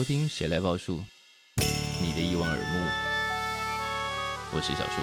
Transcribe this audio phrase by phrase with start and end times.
[0.00, 0.98] 收听谁来报数？
[2.00, 2.62] 你的一望而目，
[4.56, 5.02] 我是小树。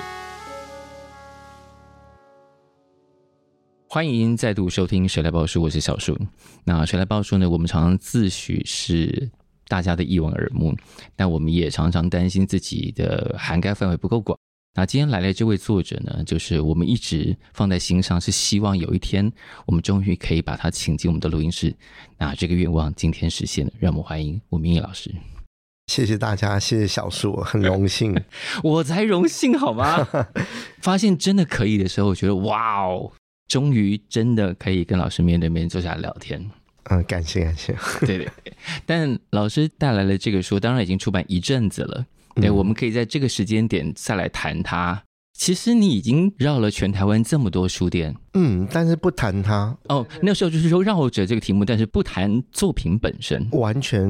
[3.87, 6.17] 欢迎再度收听谁来报数，我是小树。
[6.63, 7.47] 那谁来报数呢？
[7.47, 9.29] 我们常常自诩是
[9.67, 10.75] 大家的一望耳目，
[11.15, 14.39] 但我们也常常担心自己的涵盖范围不够广。
[14.77, 19.33] 那今天来的这位作者呢，就是我们一直放在心上，是希望有一天
[19.65, 21.75] 我们终于可以把他请进我们的录音室。
[22.19, 25.11] 那这个愿望今天实现了，让我们欢迎吴明义老师。
[25.87, 28.15] 谢谢大家，谢谢小树，很荣幸，
[28.61, 30.07] 我才荣幸好吗？
[30.79, 33.11] 发现真的可以的时候，我觉得哇哦，
[33.47, 36.51] 终于真的可以跟老师面对面坐下来聊天。
[36.83, 37.75] 嗯，感谢感谢。
[38.01, 38.53] 对对对，
[38.85, 42.05] 但老师带来了这个书，当然已经出版一阵子了。
[42.39, 45.01] 对，我们可以在这个时间点再来谈它。
[45.37, 49.75] 其实你已经绕了全台湾这么多书店，嗯，但是不谈它。
[49.89, 54.09] 哦，那时候就是说绕着这个题目，但是不谈作品本身，完全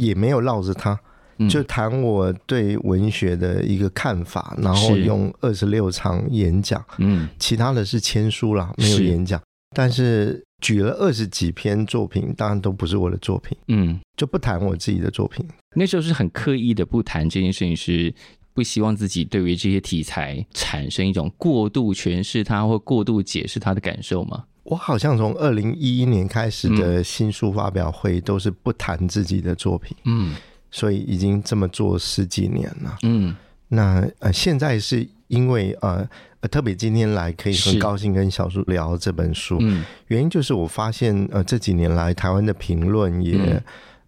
[0.00, 0.98] 也没有绕着它，
[1.38, 9.40] 嗯、就谈我对文学的一个看法，然后用二十六场演讲，嗯，其他的是签书啦，没有演讲，
[9.76, 10.42] 但是。
[10.64, 15.46] 举了二十几篇作品，当然都不是我的作品，嗯，就不谈我自己的作品。
[15.74, 18.14] 那时候是很刻意的不谈这件事情，是
[18.54, 24.44] 不希望自己对于这些题材产生一种过度诠释它或过度解释它的感受吗？
[24.62, 30.34] 我好像从二零一一年开始的新书发表会都是不谈自己的作品，嗯，
[30.70, 33.36] 所以已经这么做十几年了，嗯，
[33.68, 36.08] 那呃现在是因为呃。
[36.50, 43.34] 特别今天来可以很高兴跟小树聊这本书，嗯，原因就是我发现呃这几年来台湾的评论也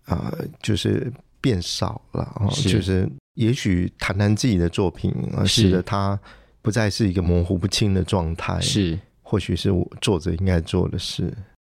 [0.04, 0.32] 啊、嗯。
[0.32, 1.10] 呃、就是
[1.40, 2.68] 变少了，是。
[2.68, 5.10] 就是也许谈谈自己的作品，
[5.46, 6.20] 使得它
[6.60, 8.98] 不再是一个模糊不清的状态，是。
[9.22, 11.32] 或许是我作者应该做的事，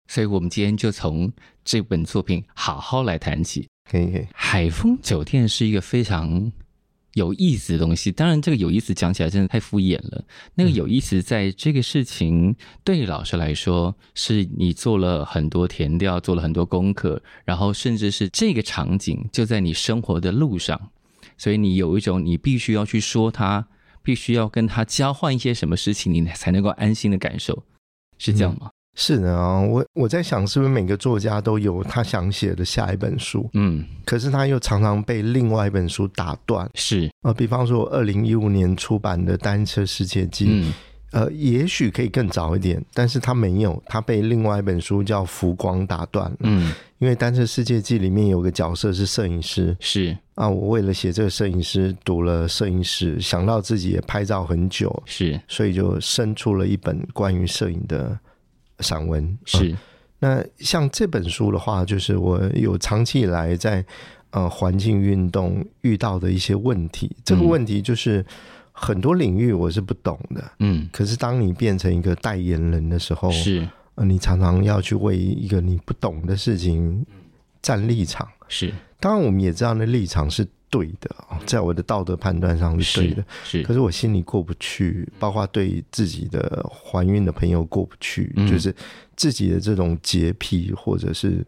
[0.09, 1.33] 所以我们今天就从
[1.65, 3.69] 这本作品好好来谈起。
[3.89, 6.51] 可以，可以，海丰酒店是一个非常。
[7.19, 10.25] 有意思的东西，当然这个有意思讲起来真的太敷衍了。
[10.55, 20.91] 那个有意思，在这个事情对老师来说，是你做了很多填调，做了很多功课，然后甚至是这个场景就在你生活的路上，
[21.37, 23.69] 所以你有一种你必须要去说它，
[24.03, 27.65] 必须要跟他交换一些什么事情，你才能够安心的感受，
[28.17, 28.71] 是这样吗？
[28.99, 33.49] 嗯是的啊，我我在想，是不是每个作家都有他想写的下一本书？
[33.53, 36.69] 嗯，可是他又常常被另外一本书打断。
[36.75, 40.75] 是呃，比方说二零一五年出版的《单车世界记》，嗯，
[41.13, 46.37] 呃，也许可以更早一点，但是他没有，他被另外一本书叫《浮光》打断了。
[46.41, 49.77] 嗯，因为《单车世界记》里面有个角色是摄影师。
[49.79, 58.19] 是啊，我为了写这个摄影师，读了摄影史，想到自己也拍照很久，是，所以就生出了一本关于摄影的。
[58.81, 59.79] 散文是、嗯，
[60.21, 63.85] 那像这本书的话，就是我有长期以来在
[64.31, 67.15] 呃环境运动遇到的一些问题。
[67.25, 68.25] 这个问题就是
[68.73, 73.67] 很多领域我是不懂的，嗯，可是当你变成一个代言人的时候，是，
[73.97, 77.05] 呃，你常常要去为一个你不懂的事情
[77.63, 78.29] 站立场。
[78.49, 80.47] 是，当然我们也知道那立场是。
[80.71, 83.61] 对的啊，在我的道德判断上是对的，是。
[83.61, 88.75] 是可是我心里过不去，包括对自己的怀孕的朋友过不去，嗯、就是
[89.17, 91.45] 自己的这种洁癖或者是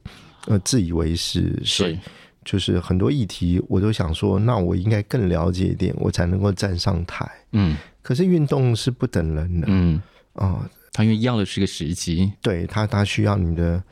[0.46, 1.98] 呃自以为是，是。
[2.44, 7.30] 就是很多议题，我都想说，那我应该更了解一点，我才能够站上台。
[7.52, 7.76] 嗯。
[8.02, 10.00] 可是运动是不等人的，嗯
[10.32, 13.82] 啊，他因为要的是个时机，对他，他需要你的。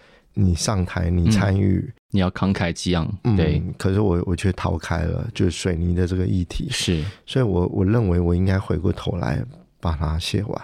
[0.40, 3.06] 你上台，你参与、嗯，你要慷慨激昂，
[3.36, 3.58] 对。
[3.58, 6.68] 嗯、可是我我却逃开了，就是水泥的这个议题。
[6.70, 9.44] 是，所以我我认为我应该回过头来
[9.78, 10.62] 把它写完。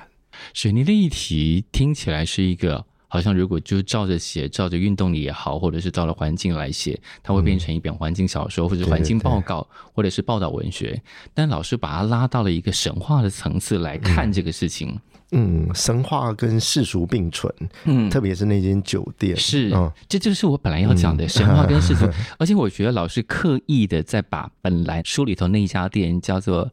[0.54, 11.00] 水泥的议题听起来是一个，好像如果就照着写，照着运动里也好，或者是照着环境来写，它会变成一本环境小说，或者环境报告，对对对，或者是报道文学。
[11.34, 14.88] 但老师把它拉到了一个神话的层次来看这个事情。
[14.88, 15.00] 嗯
[15.32, 17.52] 嗯，神话跟世俗并存，
[17.84, 26.70] 嗯，特别是那间酒店，是，嗯，这就是我本来要讲的、嗯、神话跟世俗， 而且我觉得老师刻意的在把本来书里头那一家店叫做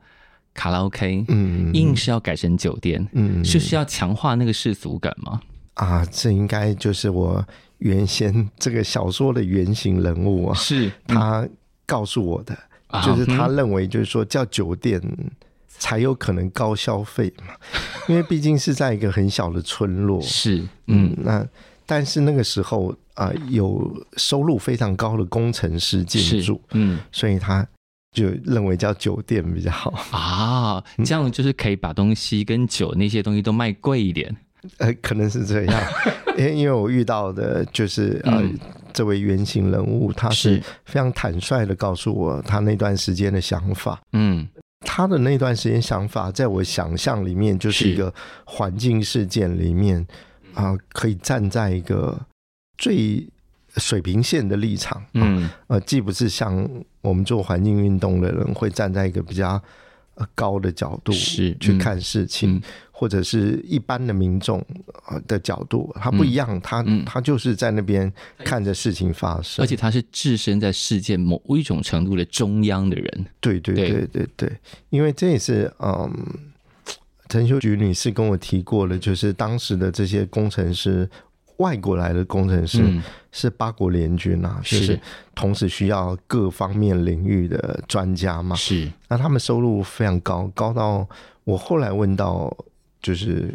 [0.54, 5.42] 卡拉 OK，嗯，硬是要改成酒店，嗯，是是要强化那个世俗感吗？
[5.74, 7.44] 啊，这应该就是我
[7.80, 11.48] 原先这个小说的原型人物啊，是他
[11.88, 12.56] 告诉我的，
[12.90, 15.02] 嗯、就是他认为就是说叫酒店。
[15.78, 17.54] 才有可能高消费嘛，
[18.08, 20.22] 因为毕竟是在一个很小的村落。
[20.22, 21.46] 是，嗯，那
[21.86, 27.68] 但是那个时候啊、呃，有收入非常高的工程师进驻，嗯，所以他
[28.16, 29.92] 就认为叫酒店比较好。
[30.12, 34.36] 啊，这样就是可以把东西跟酒那些东西都卖贵一点。
[34.78, 35.84] 呃，可能是这样，
[36.38, 38.44] 因 为因为我遇到的就是呃，
[38.94, 44.48] 这位原型人物，他是非常坦率的告诉我他那段时间的想法，嗯。
[44.82, 48.14] 他的那段时间想法，在我想象里面就是一个
[48.46, 50.06] 环境事件里面
[50.54, 52.20] 啊、呃，可以站在一个
[52.78, 53.28] 最
[53.78, 56.68] 水平线的立场，嗯，呃，既不是像
[57.02, 59.62] 我们做环境运动的人会站在一个比较
[60.36, 62.56] 高的角度是去看事情。
[62.56, 62.62] 嗯
[63.02, 64.64] 或者是一般的民众
[65.28, 68.14] 的角度，他不一样，嗯、他他就是在那边
[68.46, 73.26] 看着事情发生，而且他是置身在世界某一种程度的中央的人。
[73.40, 74.52] 对对对对对，
[74.92, 76.14] 因为这也是嗯，
[77.28, 81.10] 陈秀菊女士跟我提过了，就是当时的这些工程师，
[81.58, 82.86] 外国来的工程师
[83.32, 85.00] 是八国联军啊，是就是
[85.34, 88.56] 同时需要各方面领域的专家嘛。
[88.56, 91.10] 是，那他们收入非常高，高到
[91.46, 92.56] 我后来问到。
[93.02, 93.54] 就是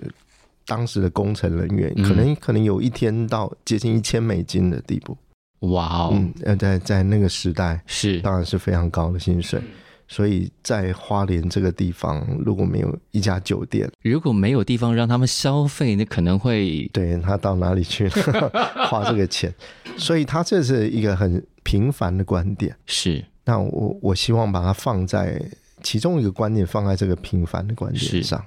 [0.66, 5.16] 当时的工程人员，可能可能有一天到接近一千美金的地步。
[5.60, 6.10] 哇哦！
[6.44, 9.60] 嗯，在在那个时代是当然是非常高的薪水。
[10.08, 18.08] 所以在花莲这个地方，如果没有一家酒店，如果没有地方让他们消费，那可能会对他到哪里去
[18.88, 19.52] 花这个钱？
[19.96, 22.76] 所以他这是一个很平凡的观点。
[22.87, 25.44] 是，那我我希望把它放在
[25.82, 28.40] 其中一个观点，放在这个平凡的观点上。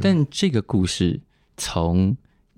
[0.00, 1.20] 但这个故事
[1.56, 2.16] 从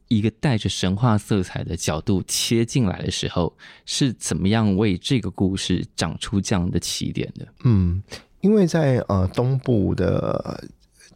[0.09, 3.53] 一个带着神话色彩的角度切进来的时候，
[3.85, 7.47] 是怎么样为这个故事长出这样的起点的？
[7.65, 8.03] 嗯，
[8.41, 10.63] 因为在呃东部的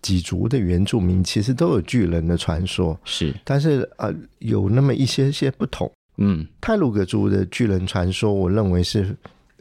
[0.02, 5.90] 几族的原住民其实都有巨人的传说，是，但是呃有那么一些些不同。
[6.16, 9.16] 嗯，泰鲁格族的巨人传说，我认为是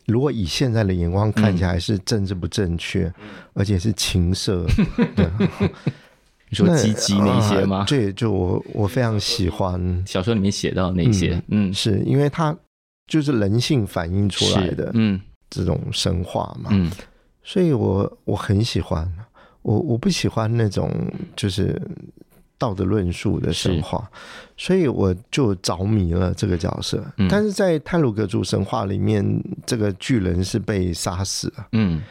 [0.08, 4.66] 如果以现在的眼光看起来是政治不正确，嗯、而且是情色。
[5.16, 5.30] 对
[6.50, 7.86] 你说鸡鸡那些吗？
[7.88, 12.56] 对、呃，就我我非常喜欢小说里面写到那些，嗯，嗯是因为它
[13.08, 15.20] 就是人性反映出来的，嗯，
[15.50, 16.92] 这种神话嘛，嗯，
[17.44, 19.12] 所以我我很喜欢，
[19.62, 20.92] 我我不喜欢那种
[21.36, 21.80] 就是
[22.58, 24.10] 道德论述的神话，
[24.58, 27.06] 所以我就着迷了这个角色。
[27.18, 29.24] 嗯、但是在泰鲁格族神话里面，
[29.66, 32.02] 这个巨人是被杀死了，嗯，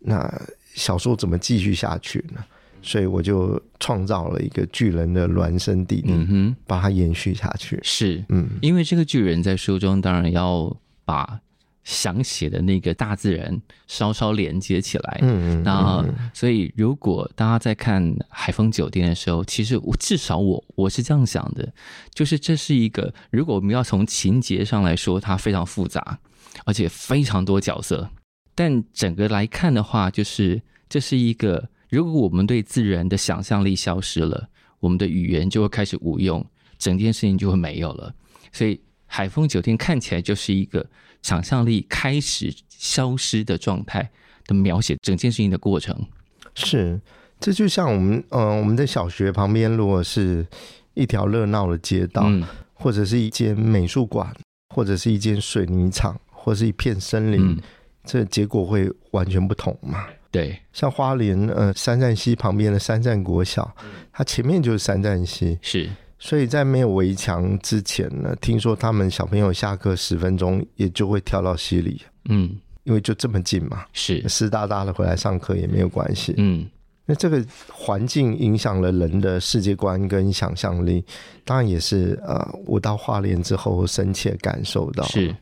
[0.00, 0.30] 那
[0.74, 2.44] 小说怎么继续下去呢？
[2.82, 7.78] 所以我就创造了一个巨人的孪生弟弟，嗯哼，把它延续下去。
[7.82, 11.40] 是，嗯，因为这个巨人在书中当然要把
[11.84, 15.18] 想写的那个大自然稍稍连接起来。
[15.22, 15.62] 嗯嗯。
[15.62, 21.70] 那所以如果大家在看海风酒店的时候，其实我至少我我是这样想的，
[22.14, 26.18] 就是这是一个如果我们要从情节上来说，它非常复杂，
[26.64, 28.08] 而且非常多角色，
[28.54, 31.68] 但整个来看的话，就是这是一个。
[31.90, 34.48] 如果我们对自然的想象力消失了，
[34.80, 36.44] 我们的语言就会开始无用，
[36.78, 38.14] 整件事情就会没有了。
[38.52, 40.86] 所以海风酒店看起来就是一个
[41.22, 44.10] 想象力开始消失的状态
[44.46, 46.06] 的描写，整件事情的过程。
[46.54, 47.00] 是，
[47.40, 50.46] 这就像我们，嗯、呃，我们的小学旁边如果是
[50.94, 54.34] 一条热闹的街道，嗯、或者是一间美术馆，
[54.74, 57.58] 或者是一间水泥厂，或者是一片森林，嗯、
[58.04, 60.06] 这结果会完全不同嘛？
[60.30, 63.74] 对，像花莲呃三站溪旁边的三站国小，
[64.12, 72.54] 它前面就是三站溪，是，所以在没有围墙之前呢，听说他们小朋友下课十分钟也就会跳到溪里，嗯，
[72.84, 74.28] 因为就这么近嘛，是。
[74.28, 76.68] 湿哒哒的回来上课也没有关系，嗯，
[77.06, 77.42] 那这个
[77.72, 81.02] 环境影响了人的世界观跟想象力，
[81.44, 85.34] 当然也是呃，我到花莲之后深切感受到是。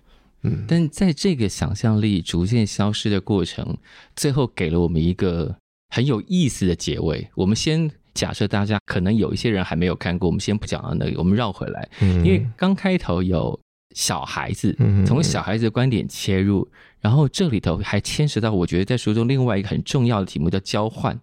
[0.69, 3.77] 但在这个想象力逐渐消失的过程，
[4.15, 5.57] 最后给了我们一个
[5.89, 7.29] 很有意思的结尾。
[7.35, 13.59] 我们先假设大家可能有一些人还没有看过，我们先不讲到那里，我们绕回来，因为刚开头有
[13.95, 14.77] 小孩子，
[15.07, 16.69] 从小孩子的观点切入，
[17.01, 21.19] 然后这里头还牵涉到我觉得在书中另外一个很重要的题目叫交换。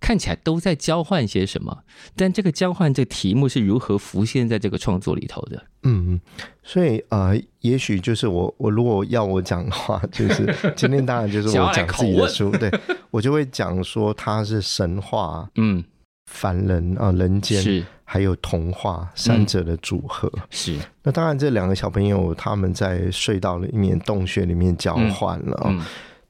[0.00, 1.78] 看起来都在交换些什么，
[2.14, 5.62] 但这个交换这个题目是如何浮现在这个创作里头的？
[5.82, 6.20] 嗯，
[6.62, 12.70] 所以呃，也许就是我我如果要我讲的话，就是 今天当然就是我讲自己的书，对，
[13.10, 15.82] 我就会讲说它是神话，嗯，
[16.30, 20.76] 凡人啊、呃，人间是还有童话三者的组合，嗯、是。
[21.02, 25.62] 那当然这两个小朋友他们在隧道里面、洞穴里面交换了。
[25.66, 25.84] 嗯嗯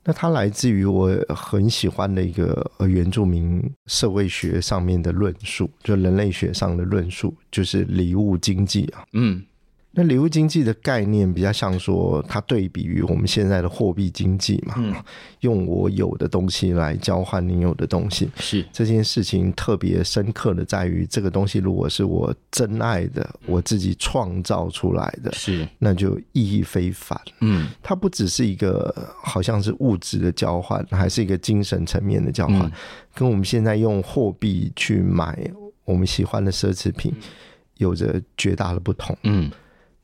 [0.07, 9.05] 那它来自于我很喜欢的一个原住民社会学上面的论述，就人类学上的论述，就是礼物经济啊。
[9.13, 9.43] 嗯。
[9.99, 14.95] 那礼物经济的概念比较像说，它对比于我们现在的货币经济嘛，嗯，
[15.41, 18.63] 用我有的东西来交换你有的东西，是。
[18.71, 25.67] 这件事情特别深刻的在于，这个东西如果是我真爱的，我自己创造出来的，是。
[25.79, 27.19] 那就意义非凡。
[27.41, 32.71] 嗯，它不只是一个好像是物质的交换，还是一个精神层面的交换，
[33.15, 35.51] 跟我们现在用货币去买
[35.87, 37.15] 我们喜欢的奢侈品
[37.79, 39.17] 有着绝大的不同。
[39.23, 39.51] 嗯。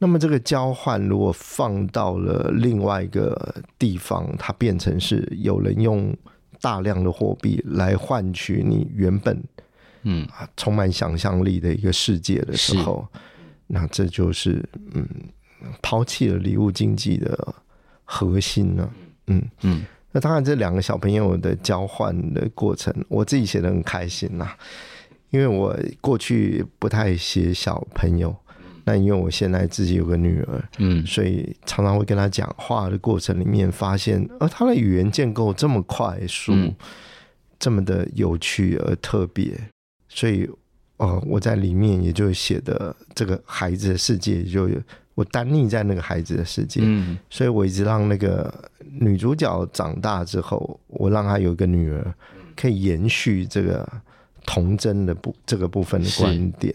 [0.03, 6.13] 那么这个交换如果放到了另外一个地方，它变成是有人用
[6.61, 9.41] 大量的货币来换取你原本
[10.03, 13.07] 嗯充满想象力的一个世界的时候，
[13.69, 15.07] 那这就是嗯
[15.81, 17.55] 抛弃了礼物经济的
[18.03, 18.91] 核心呢。
[19.29, 24.51] 嗯嗯，那当然这两个小朋友的交换的过程，我自己写得很开心呐，
[25.31, 28.35] 因为我过去不太写小朋友。
[28.85, 36.75] 那因为我现在自己有个女儿，嗯，所以常常会跟她讲话的过程里面，发现，而她的语言建构这么快速，嗯、
[37.61, 39.57] 这么的有趣而特别，
[40.09, 40.51] 所以，
[40.97, 44.77] 哦，我在里面也就写的这个孩子的世界，就有
[45.15, 48.53] 我单立在那个孩子的世界，嗯，所以我一直让那个
[48.99, 52.13] 女主角长大之后，我让她有一个女儿，
[52.57, 53.89] 可以延续这个
[54.45, 56.75] 童真的部这个部分的观点，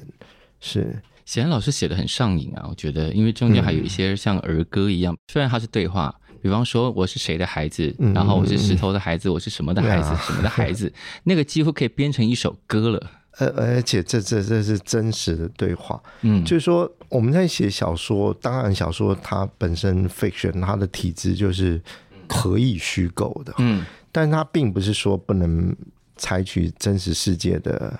[0.61, 0.81] 是。
[0.81, 10.91] 是显然老师写的很上瘾啊，我觉得，因为中间还有一些像儿歌一样，嗯、虽然它是对话，比方说我是谁的孩子，嗯、然后我是石头的孩子，嗯、我是什么的孩子，嗯、什么的孩子，
[11.25, 13.11] 那个几乎可以编成一首歌了。
[13.39, 21.79] 而而且这这这是真实的对话，嗯，就是说我们在写小说，当然小说它本身 fiction，它的体质就是
[22.25, 25.75] 可以虚构的，嗯，但它并不是说不能
[26.15, 27.99] 采取真实世界的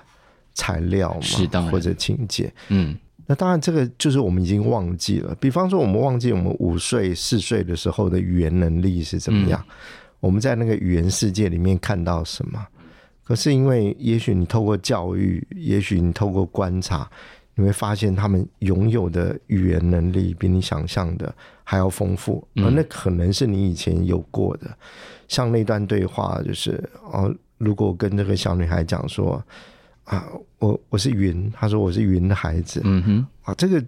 [0.54, 1.14] 材料
[1.52, 2.98] 嘛，或者情节，嗯。
[3.30, 5.36] 那当然，这个就是我们已经忘记了。
[5.38, 9.62] 比方说，我们忘记我们五岁、四岁的时候的语言能力是怎么样。
[10.22, 12.66] 我们在那个语言世界里面看到什么？
[13.26, 17.06] 可是因为，也许你透过教育，也许你透过观察，
[17.56, 24.68] 你会发现他们拥有的语言能力比你想象的还要丰富，而那可能是你以前有过的。
[25.28, 26.82] 像那段对话，就是
[27.12, 29.44] 哦，如果跟这个小女孩讲说。
[30.08, 30.26] 啊，
[30.60, 33.84] 我我是云，他说我是云的孩子，嗯哼，啊，这个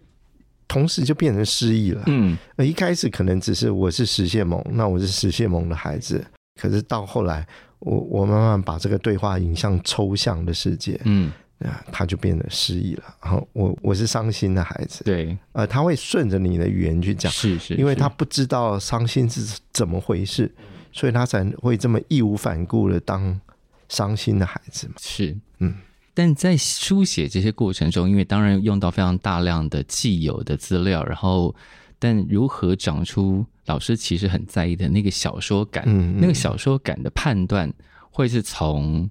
[0.68, 6.22] 同时就变成失忆了，嗯，一开始可能只是我是石蟹獴，那我是石蟹獴的孩子，
[6.60, 7.48] 可是到后来，
[7.80, 20.54] 我我慢慢把这个对话引向抽象的世界，嗯，啊，他就变得失忆了，然后我我是伤心的孩子，对，呃，他会顺着你的语言去讲，是是，因为他不知道伤心是怎么回事，
[20.92, 23.40] 所以他才会这么义无反顾的当
[23.88, 25.74] 伤心的孩子嘛，是，嗯。
[26.20, 31.56] 但在书写这些过程中，因为当然用到非常大量的既有的资料，然后，
[31.98, 37.74] 但如何长出老师其实很在意的那个小说感，嗯嗯，那个小说感的判断，
[38.12, 39.10] 会是从，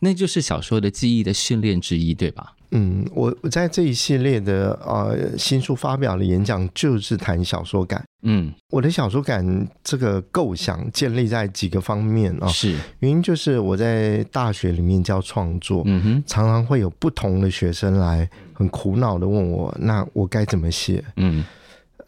[0.00, 2.54] 那就是小说的记忆的训练之一，对吧？
[2.74, 8.02] 嗯，我我在这一系列的呃新书发表的演讲就是谈小说感。
[8.22, 12.48] 嗯，我的小说感这个构想建立在几个方面啊。
[12.48, 21.04] 是，原因就是我在大学里面教创作，嗯哼，常常会有不同的学生来很苦恼的问我，那我该怎么写？
[21.16, 21.44] 嗯，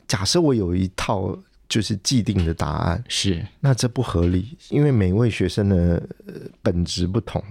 [0.08, 1.36] 假设我有一套
[1.68, 6.02] 就是既定的答案，是，那这不合理，因为每位学生的
[6.62, 7.42] 本质不同。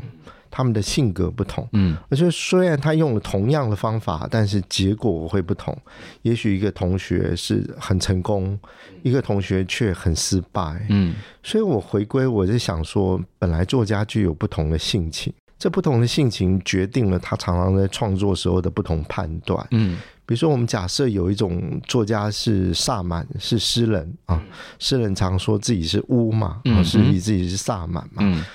[0.56, 5.76] 他们的性格不同，嗯，而且虽然他用了同样的方法，但是结果会不同。
[6.22, 8.60] 也许一个同学是很成功，
[9.02, 11.16] 一个同学却很失败，嗯。
[11.42, 19.98] 所以我回归，我是想说，本来作家具有不同的性情，这不同的性情决定了他常常在创作时候的不同判断，嗯。
[20.28, 24.40] 比如说，我们假设有一种作家是萨满，是诗人啊，
[24.78, 28.46] 诗人常说自己是巫嘛，啊，是以自己是萨满嘛，嗯。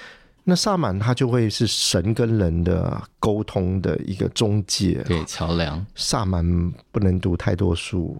[0.50, 5.84] 那萨满他就会是神跟人的沟通的一个中介，对，桥梁。
[5.94, 6.42] 萨满
[6.90, 8.16] 不能读太多书，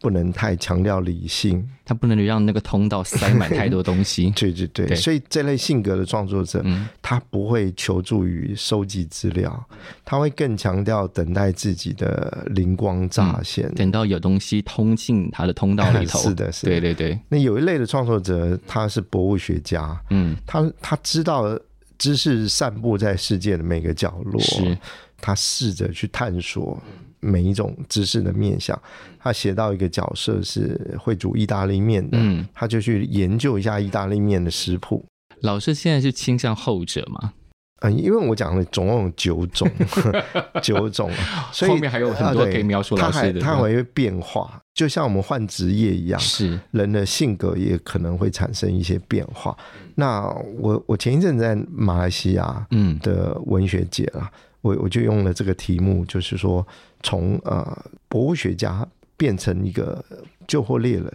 [0.00, 4.30] 不能太强调理性，他不能让那个通道塞满太多东西。
[4.36, 9.68] 对 对对，对所以这类性格的创作者，嗯、他不会求助于收集资料，
[10.04, 16.18] 他会更强调等待自己的灵光乍现，嗯，等到有东西通进他的通道里头。
[16.22, 17.18] 是的，是的，对对对。
[17.28, 21.58] 那有一类的创作者，他是博物学家，嗯，他他知道
[21.98, 24.78] 知识散布在世界的每个角落，是
[25.20, 26.80] 他试着去探索。
[27.20, 28.80] 每一种知识的面向，
[29.18, 35.04] 他写到一个角色是会煮意大利面的，嗯，他就去研究一下意大利面的食谱。
[35.42, 37.32] 老师现在是倾向后者吗？
[37.80, 39.70] 嗯，因为我讲的总共有九种，
[40.62, 41.10] 九种，
[41.52, 49.56] 所以后面还有很多可以描述老师的，他还会变化，就像我们换职业一样，是人的性格也可能会产生一些变化。
[49.94, 50.22] 那
[50.58, 54.22] 我我前一阵在马来西亚嗯的文学节了。
[54.22, 56.66] 嗯我我就用了这个题目，就是说
[57.02, 60.04] 从呃博物学家变成一个
[60.46, 61.12] 救货猎人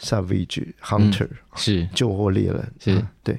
[0.00, 1.88] ，savage hunter，嗯，是。
[1.94, 3.38] 救货猎人，是、嗯、对。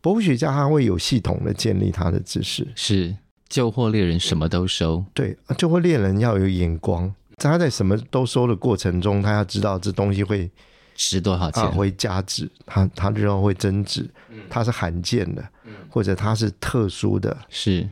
[0.00, 3.14] 博物学家他会有系统的建立他的知识，是
[3.48, 10.50] 救货猎人什么都收，对救货猎人要有眼光，在他在什么都收的过程中，他要知道这东西会
[10.94, 14.08] 值多少钱，啊、会加值，他他日后会增值，
[14.48, 15.46] 它是罕见的，
[15.90, 17.86] 或者它是特殊的，是。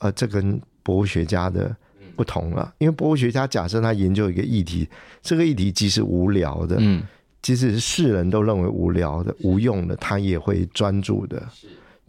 [0.00, 1.74] 呃，这跟博物学家的
[2.16, 4.88] 不同了，因为博物学家假设他研究一个议题，
[5.22, 7.02] 这个议题即使无聊的，嗯，
[7.40, 11.42] 即使是世人都认为无聊的、无用的，他也会专注的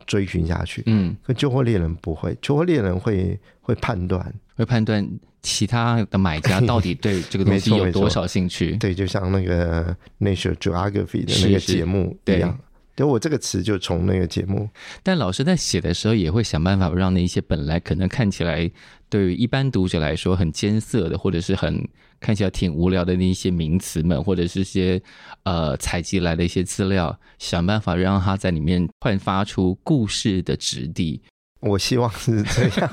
[0.07, 1.15] 追寻下去，嗯。
[1.24, 5.07] 可救祸猎人不会，救祸猎人会会判断，会判断
[5.41, 8.77] 其他的买家到底对这个东西有多少兴趣。
[8.77, 12.50] 对，就像那个 Nature Geography 的那个节目一样。
[12.51, 12.57] 所
[12.95, 14.69] 对我这个词就从那个节目，
[15.01, 18.69] 但老师在写的时候也会想办法让那些本来可能看起来
[19.10, 21.88] 对于一般读者来说很艰涩的，或者是很
[22.19, 25.01] 看起来挺无聊的那些名词们，或者是些
[25.43, 31.21] 呃采集来的一些资料，想办法让它在里面焕发出故事的质地。
[31.62, 32.91] 我希望是这样，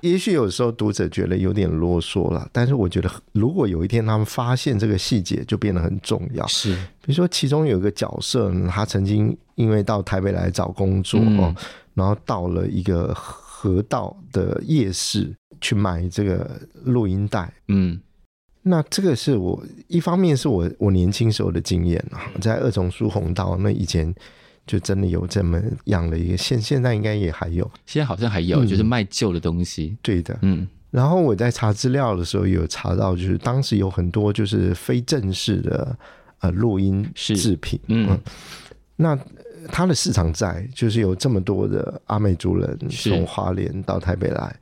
[0.00, 6.46] 也许有时候读者觉得有点啰嗦了，但是我觉得如果有一天他们发现这个细节，就变得很重要。
[6.46, 11.54] 是，比如说其中有一个角色，他曾经因为到台北来找工作，嗯、
[11.94, 16.48] 然后到了一个河道的夜市去买这个
[16.84, 17.52] 录音带。
[17.66, 18.00] 嗯，
[18.62, 24.14] 那这个是我一方面是我我年轻时候的经验啊，在二重疏洪道那以前。
[24.68, 29.86] 就真的有这么样的一个现，现在应该也还有，现在好像还有，就是卖旧的东西。
[29.86, 30.68] 嗯、对的，嗯。
[30.90, 35.98] 然后我在查资料的时候有查到，就是当时有很多就是非正式的
[36.40, 38.20] 呃录音制品，嗯，嗯。
[38.96, 39.18] 那
[39.68, 44.54] 它的市场在，就是有这么多的阿美族人从花莲到台北来，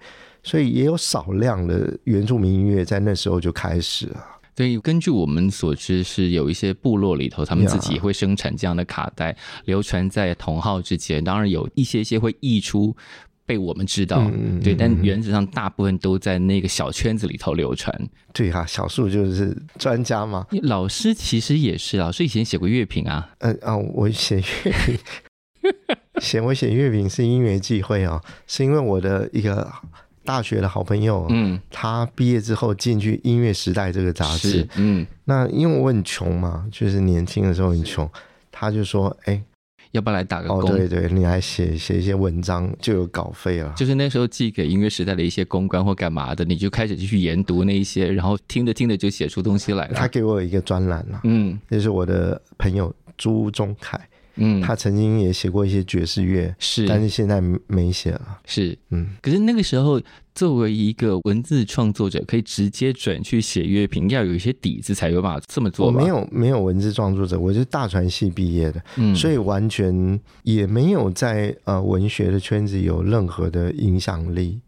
[0.43, 4.25] 所以也有少量的原住民音乐在那时候就开始了。
[4.57, 11.23] 对，根据我们所知，是有一些部落里头，他们自己会生产这样的卡带.流传在同好之间。
[11.23, 12.97] 当然，有一些些会溢出，
[13.45, 14.27] 被我们知道。
[14.35, 17.95] 嗯、对、嗯，但原则上大部分都在那个小圈子里头流传。
[18.33, 20.47] 对哈、啊，小树就是专家嘛。
[20.63, 23.29] 老师其实也是，老师以前写过乐评啊。
[23.41, 24.99] 嗯啊，我写乐评，
[26.19, 29.71] 写我写乐评是因缘际会啊，是因为我的一个。
[30.27, 38.07] 大学的好朋友，嗯，他毕业之后进去《音乐时代》这个杂志，嗯，那因为我很穷嘛，就是年轻的时候很穷，
[38.51, 39.43] 他就说，哎、欸，
[39.93, 40.59] 要不要来打个工？
[40.61, 43.73] 哦，对对，你来写写一些文章就有稿费了。
[43.77, 49.95] 就是那时候寄给《音乐时代》的一些公关或干嘛的，你就开始去研读那一些，然后听着听着就写出东西来了。
[49.95, 53.99] 他给我一个专栏了，嗯，就是我的朋友朱宗凯。
[54.37, 58.39] 嗯，他曾经也写过一些爵士乐，是，但是现在没写了。
[58.45, 60.01] 是，嗯，可是那个时候，
[60.35, 65.87] 作为一个文字创作者，可以直接转去写乐评，要有一些底子才有办法这么做。
[65.87, 74.61] 我没有没有文字创作者，我是大传系毕业的，嗯，所以完全也没有在呃文学的圈子有任何的影响力，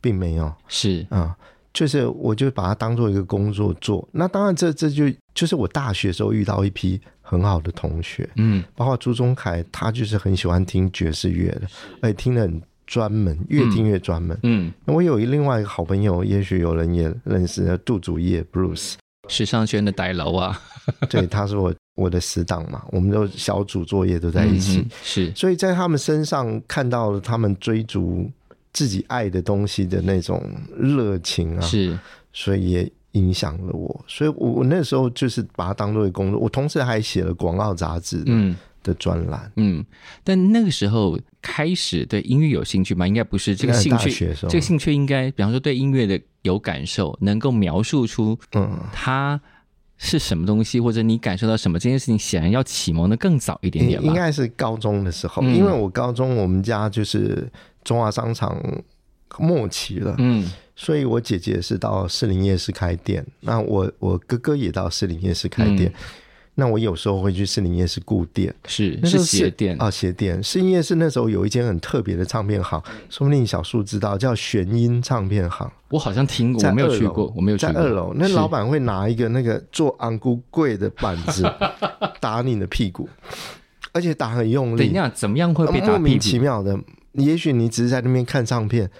[0.00, 0.52] 并没有。
[0.68, 1.36] 是啊，
[1.72, 4.08] 就是我就把它当做一个工作做。
[4.12, 7.00] 那当然这，这这就就是我大学时候遇到一批。
[7.28, 11.68] 很好的同学，嗯，包括朱宗凯，他就是很喜欢听爵士乐的，
[12.00, 14.72] 而且听得很专门，越听越专门，嗯。
[14.86, 18.94] 那我有一另外一个好朋友，也许有人也认识，杜祖业 Bruce，
[19.28, 20.58] 时尚圈的大佬啊，
[21.10, 28.30] 对，他是我我的死党嘛，我们都小组作业都在一起，嗯、是，所以在他们身上看到了他们追逐
[28.72, 30.42] 自己爱的东西的那种
[30.78, 31.98] 热情啊，是，
[32.32, 32.92] 所以也。
[33.18, 36.38] 影响了我，所以我我那时候就是把它当做一个工作。
[36.38, 39.84] 我同时还写了广告杂志嗯的专栏嗯，
[40.22, 43.06] 但那个时候开始对音乐有兴趣吗？
[43.06, 49.40] 应该不是这个兴趣，这个兴趣应该，比方说对音乐的有感受，能够描述出嗯它
[49.96, 51.76] 是什么东西，或者你感受到什么？
[51.78, 54.06] 这件事情显然要启蒙的更早一点点吧？
[54.06, 57.50] 应该是高中的时候，嗯、因为我高中我们家就是
[57.82, 58.56] 中华商场
[59.38, 65.90] 末期了，嗯，所以我姐姐是到士林夜市开店，那我我哥哥也到士林夜市开店。
[65.90, 65.94] 嗯
[66.60, 70.42] 那我有时候会去士林夜市顾店，是是鞋店啊，鞋店。
[70.42, 75.70] 士林夜市那时候有一间很特别的唱片行，说不定小树知道，叫玄音唱片行。
[75.88, 77.72] 我好像听过，我没有去过，我没有去过。
[77.72, 81.48] 在二楼，那老板会拿一个那个做昂菇柜的板子
[82.18, 83.08] 打你的屁股，
[83.92, 84.78] 而且打很用力。
[84.78, 85.64] 等一下，怎么样会？
[85.64, 86.76] 莫名其妙的，
[87.12, 88.90] 也许你只是在那边看唱片，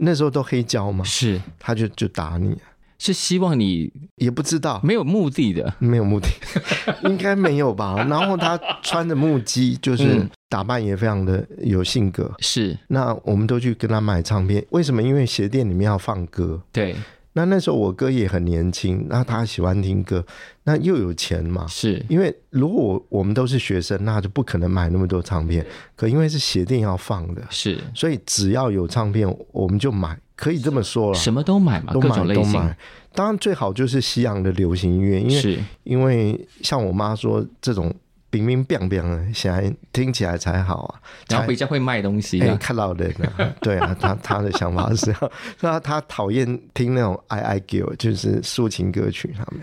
[0.00, 2.56] 那时候都黑胶嘛，是，他就就打你。
[3.02, 6.28] 是希望你也不知道，没有目的的，没有目的，
[7.08, 8.04] 应该没有吧？
[8.10, 12.30] 然后他穿着木屐，就是打扮也非常的有性格。
[12.40, 15.02] 是，那我们都去跟他买唱片，为什么？
[15.02, 16.60] 因为鞋店里面要放歌。
[16.70, 16.94] 对。
[17.32, 20.24] 那那时候我哥也很年轻，那他喜欢听歌，
[20.64, 21.66] 那又有钱嘛？
[21.68, 22.04] 是。
[22.08, 25.64] 因为如果我我们都是学生，那就不可能买那么多唱片。
[25.94, 30.18] 可因为是鞋店要放的，是，所以只要有唱片，我们就买。
[30.34, 32.74] 可以这么说了，什么都买嘛，都买都买。
[33.12, 37.94] 当然最好就是西洋的流行音乐，因为是因为像我妈说，这种
[38.30, 42.40] 冰冰冰冰的，现在听起来才好啊，然后比较会卖东西。
[42.40, 49.60] 哎，看到人啊， 对啊，他他的想法是这样，他 他讨厌听那种 I I G，就是抒情歌曲，他们。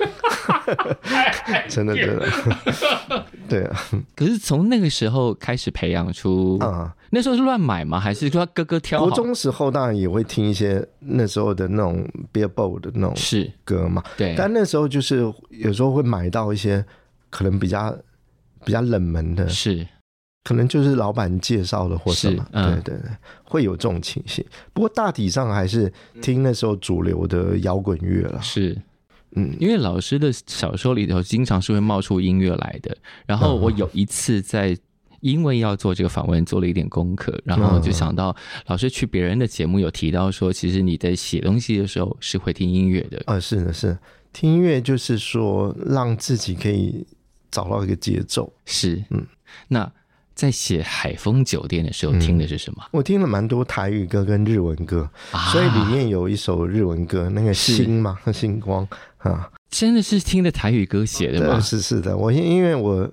[1.68, 3.82] 真的真的，对啊。
[4.14, 8.00] 可是从那个时候开始培养出啊，那时候是乱买吗？
[8.00, 9.00] 还是说他哥哥挑？
[9.00, 14.34] 国中时候当然也会听一些那时候的那种 Billboard 的那种是歌嘛，对。
[14.38, 16.82] 但那时候就是有时候会买到一些
[17.28, 17.94] 可能比较
[18.64, 19.86] 比较冷门的，是
[20.44, 23.10] 可能就是老板介绍的或什么，对对对，
[23.44, 24.44] 会有这种情形。
[24.72, 25.92] 不过大体上还是
[26.22, 28.76] 听那时候主流的摇滚乐了，是。
[29.36, 32.96] 嗯，因为老师的小说里头经常是会冒出音乐来的。
[33.26, 34.76] 然后我有一次在
[35.20, 38.34] 因为要做这个访问，做了一点功课，然后就想到
[38.66, 43.22] 老师去别人的节目有提到说，其实你在写东西的时候是会听音乐的。
[43.26, 43.96] 呃，是的，是
[44.32, 47.06] 听音乐，就是说让自己可以
[47.50, 48.52] 找到一个节奏。
[48.64, 49.26] 是，嗯，
[49.68, 49.90] 那。
[50.32, 52.82] 在写海风酒店的时候听的是什么？
[52.84, 61.60] 嗯、我听了蛮多台语歌跟日文歌，啊、所以里面有一首日文歌，那个星嘛，星光啊，真的是听的台语歌写的吗？
[61.60, 63.06] 是是的，我因因为我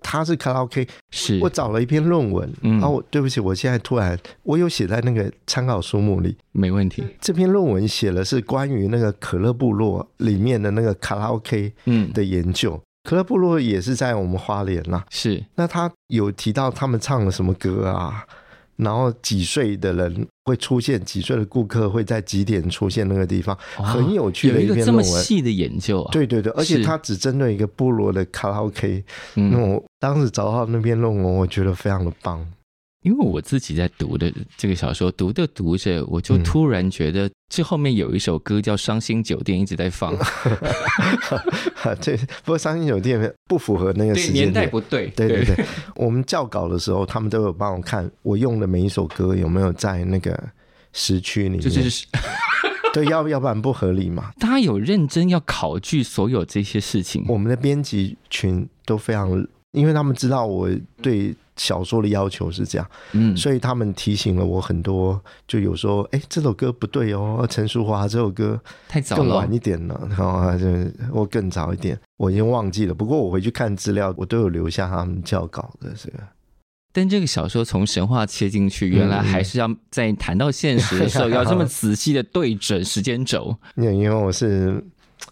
[0.00, 7.04] 他是卡拉 OK，是我找了一篇论文，嗯，然后对不起，我现在突然我有写在那个参考书目里，没问题。
[7.20, 12.74] 这篇论文写的是关于那个可乐部落里面的那个卡拉 OK 嗯的研究。
[12.74, 15.44] 嗯可乐部落也是在我们花莲啦，是。
[15.56, 18.24] 那他有提到他们唱了什么歌啊？
[18.76, 21.04] 然后几岁的人会出现？
[21.04, 23.52] 几岁的顾客会在几点出现那个地方？
[23.78, 25.04] 哦、很有趣的一篇论文。
[25.04, 26.12] 这么细的研究啊！
[26.12, 29.02] 对对对，而且他只针对一个部落的卡拉 OK。
[29.34, 32.46] 嗯，那我当时找到那篇论文，我觉得非常的棒。
[33.02, 40.16] 因为我自己在读的这个小说，读着读着，我就突然觉得这后面有一首歌叫《伤心酒店》，一直在放。
[42.00, 45.08] 这不过《伤心酒店》不符合那个时间年代，不对。
[45.16, 50.40] 对对对，我们校稿的时候，他们都有帮我看我用的每一首歌有没有在那个
[50.92, 51.60] 时区里面。
[51.60, 52.06] 就是，
[52.94, 54.30] 对，要要不然不合理嘛。
[54.38, 57.24] 他有认真要考据所有这些事情。
[57.26, 59.28] 我们的编辑群都非常，
[59.72, 60.70] 因为他们知道我
[61.02, 61.34] 对。
[61.60, 70.66] 小说的要求是这样，嗯，所以他们提醒了我很多，就有说，哎、欸，这首歌不对哦，陈淑华这首歌太早了，更晚一点了，然后就
[71.12, 72.94] 我更早一点，我已经忘记了。
[72.94, 76.18] 不过我回去看资料，我都有留下他们校稿的这个。
[76.92, 83.54] 但这个小说从神话切进去，原来还是要在谈到现实的时候， 要这么仔细的对准时间轴。
[83.76, 84.82] 因 为因为我是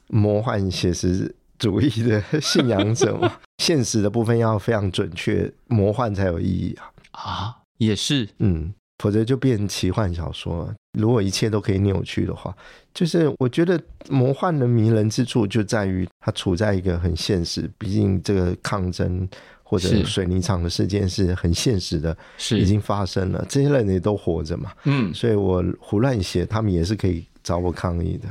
[0.09, 3.33] 魔幻写实主义的信仰者嘛。
[3.59, 6.93] 现实的部分要非常准确，魔幻才有意义啊！
[7.11, 10.75] 啊，也是，嗯，否则就变奇幻小说了。
[10.97, 12.57] 如果一切都可以扭曲的话，
[12.95, 19.29] 就是我觉得魔幻的迷人之处就在于它处在一个很现实，毕竟这个抗争
[19.65, 28.29] 或者水泥厂的事件是很现实的，是已经发生了，这些人也都活着嘛，嗯，所以我胡乱写，他们也是可以找我抗议的，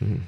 [0.00, 0.18] 嗯，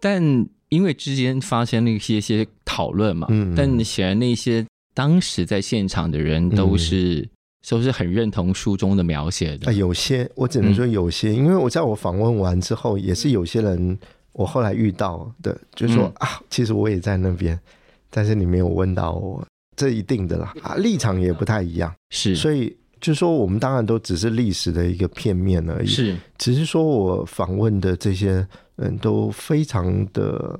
[0.00, 0.46] 但。
[0.72, 7.28] 因为之间发生了一些些讨论嘛，嗯，但显然那些当时在现场的人都是、嗯、
[7.68, 9.68] 都是很认同书中的描写的。
[9.68, 13.98] 啊，有些我只能说有些，嗯、因为我在我访问完之后，也是有些人
[14.32, 17.60] 我后来遇到的，就是说、嗯、啊，其实我也在那边，
[18.08, 28.48] 但是你没有问到我，这一定的啦，啊，立场也不太一样，是，所以就是说我们当然都只是历史的一个片面而已，是，只是说我访问的这些。
[28.76, 30.58] 人，都非常的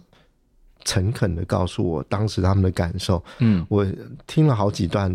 [0.84, 3.20] 诚恳的告诉我当时他们的感受。
[3.38, 3.86] 嗯，我
[4.26, 5.10] 听了好几段，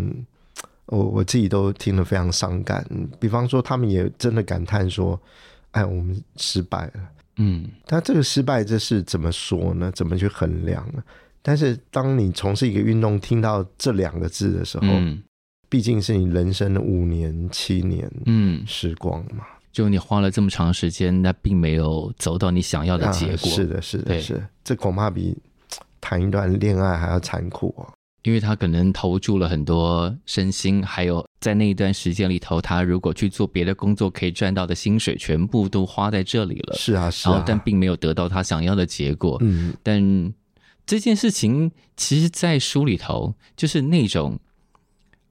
[0.87, 2.83] 我我自己都听了非常伤感。
[3.19, 5.17] 比方说，他们也真的感叹说
[5.71, 6.93] ：“哎，我们失败了。”
[7.37, 9.91] 嗯，但这个失败这是怎么说呢？
[9.93, 11.03] 怎么去衡量呢？
[11.43, 15.21] 但是当你从事一个运动，听到这两个字的时候，嗯，
[15.69, 19.45] 毕竟是你人生的五年、七年，嗯，时光嘛。
[19.71, 23.51] 就你花了这么长时间，那并没有走到你想要的结果。
[23.51, 24.47] 啊、是的，是的，是。
[24.63, 25.37] 这恐怕比
[26.01, 27.87] 谈一段恋爱还要残酷哦。
[28.23, 36.75] 因为他可能投注了很多身心，还有在那一段时间里头，他如果去做别的工作，可以赚到的薪水全部都花在这里了。
[36.75, 37.31] 是啊，是啊。
[37.31, 39.37] 然后，但并没有得到他想要的结果。
[39.41, 39.73] 嗯。
[39.83, 40.33] 但
[40.85, 44.39] 这件事情，其实，在书里头，就是那种，啊、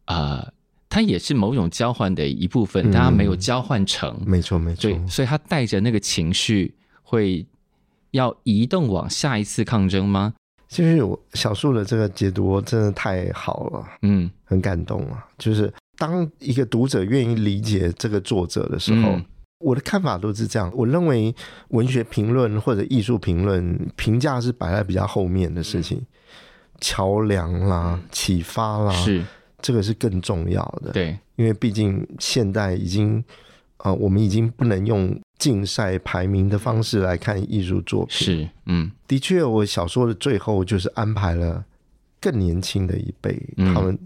[0.06, 0.52] 呃。
[0.88, 4.82] 它也是某种交换的一部分，但他没有交换成，没错没错。
[4.82, 7.44] 对，所以他带着那个情绪，会
[8.12, 10.32] 要移动往下一次抗争吗？
[10.68, 15.22] 就是我小树的这个解读真的太好了，嗯，很感动啊。
[15.36, 19.24] 就是当一个读者愿意理解这个作者的时候，嗯、
[19.58, 20.72] 我的看法都是这样。
[20.74, 21.34] 我认为
[21.70, 26.00] 文学评论或者艺术评论评价是摆在比较后面的事情，
[26.80, 29.22] 桥梁啦，启发啦，是。
[29.66, 33.18] 这个是更重要的，对，因为毕竟现代已经，
[33.79, 38.14] 啊、呃，我们已经不能用竞赛排名的方式来看艺术作品。
[38.14, 41.64] 是，嗯，的确，我小说的最后就是安排了
[42.20, 43.98] 更年轻的一辈，嗯、他们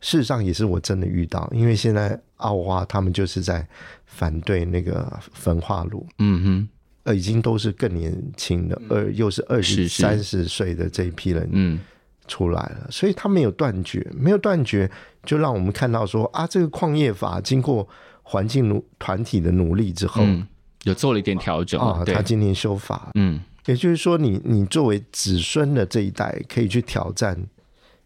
[0.00, 3.66] 事实上也是我真的遇到，因为现在奥花他们就是在
[4.06, 6.68] 反对那个焚化炉，嗯哼，
[7.02, 11.80] 呃，已经都是更年轻的，二又是二十三十岁的这一批人，嗯。
[12.28, 14.88] 出来了，所以他没有断绝，没有断绝，
[15.24, 17.88] 就让我们看到说啊，这个矿业法经过
[18.22, 20.46] 环境努团体的努力之后，嗯、
[20.84, 22.04] 有做了一点调整啊。
[22.04, 27.36] 他今年修法，嗯，也就是说你，你你作为子孙的这一代，可以去挑战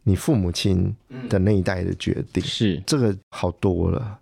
[0.05, 0.95] 你父母亲
[1.29, 4.19] 的那一代的决定，是这个好多了。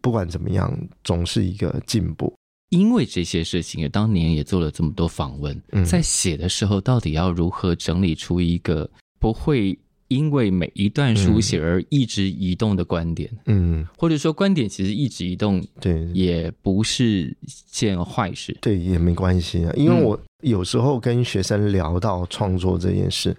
[0.00, 0.72] 不管怎么样，
[1.04, 2.32] 总是一个进步。
[2.70, 8.88] 因为这些事情，当年也做了这么多访问，嗯、在写的时候，到底要如何整理出一个？
[9.22, 17.34] 不会因为每一段书写而一直移动的观点，嗯，或者说观点其实一直移动，对，也不是
[17.70, 19.72] 件坏事，对，也没关系啊。
[19.74, 23.34] 因为我有时候跟学生聊到创作这件事，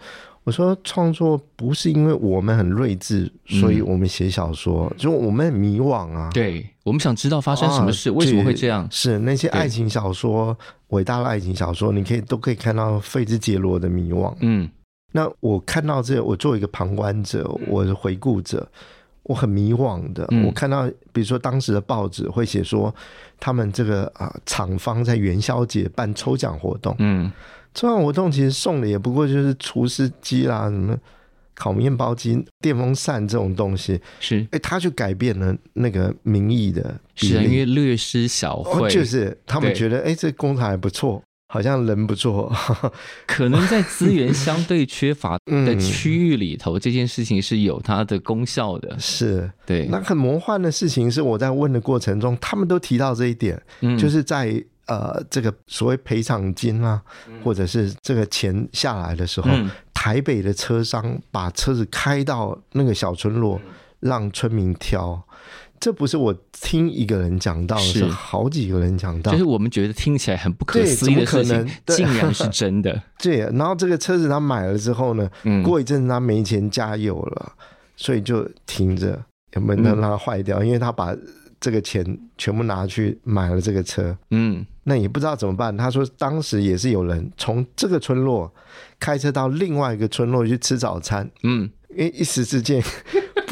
[0.45, 8.87] 我说创作不是因为我们很睿智，所以我们写小说，就我们很迷惘啊，对，我们想知道发生什么事，为什么会这样？
[8.89, 14.67] 是那些爱情小说，伟大的爱情小说，你可以都可以看到费兹杰罗的迷惘，嗯。
[15.15, 18.67] 那我看到这，我作为一个旁观者，我是回顾者，
[19.21, 20.25] 我很迷惘的。
[20.31, 22.93] 嗯、我看到，比如说当时的报纸会写说，
[23.39, 27.31] 他们这个啊厂方在元宵节办抽奖活动，嗯，
[27.75, 30.97] 抽奖活动其实送的也不过就是厨师机啦，什么
[31.53, 41.21] 烤面包机、电风扇这种东西，是，哎、欸，他就改变了那个民意的，是因为略施小就是他们觉得，哎、欸，这工厂还不错。
[41.53, 42.51] 好像人不错，
[43.27, 48.97] 可能在资源相对缺乏 的区域里头，嗯、这件事情是有它的功效的。
[48.97, 49.85] 是，对。
[49.85, 65.23] 那很魔幻的事情是，我在问的过程中，他们都提到这一点，嗯、就是在呃这个所谓赔偿金啊，嗯、或者是这个钱下来的时候，嗯、台北的车商把车子开到那个小村落，嗯、让村民挑。
[65.83, 73.03] 这不是我听一个人讲到的，是好几个人讲到，就是我们觉得听起来很不可思议的事情，竟然是真的。
[73.21, 77.51] 对，然后这个车子他买了之后呢，嗯、过一阵子他没钱加油了，
[77.97, 79.21] 所以就停着，
[79.55, 80.59] 也没能让它坏掉？
[80.59, 81.13] 嗯、因为他把
[81.59, 85.75] 这个钱全部拿去买了这个车，嗯，那也不知道怎么办。
[85.75, 88.49] 他说当时也是有人从这个村落
[89.01, 92.81] 开车到另外一个村落去吃早餐，嗯，因为一时之间。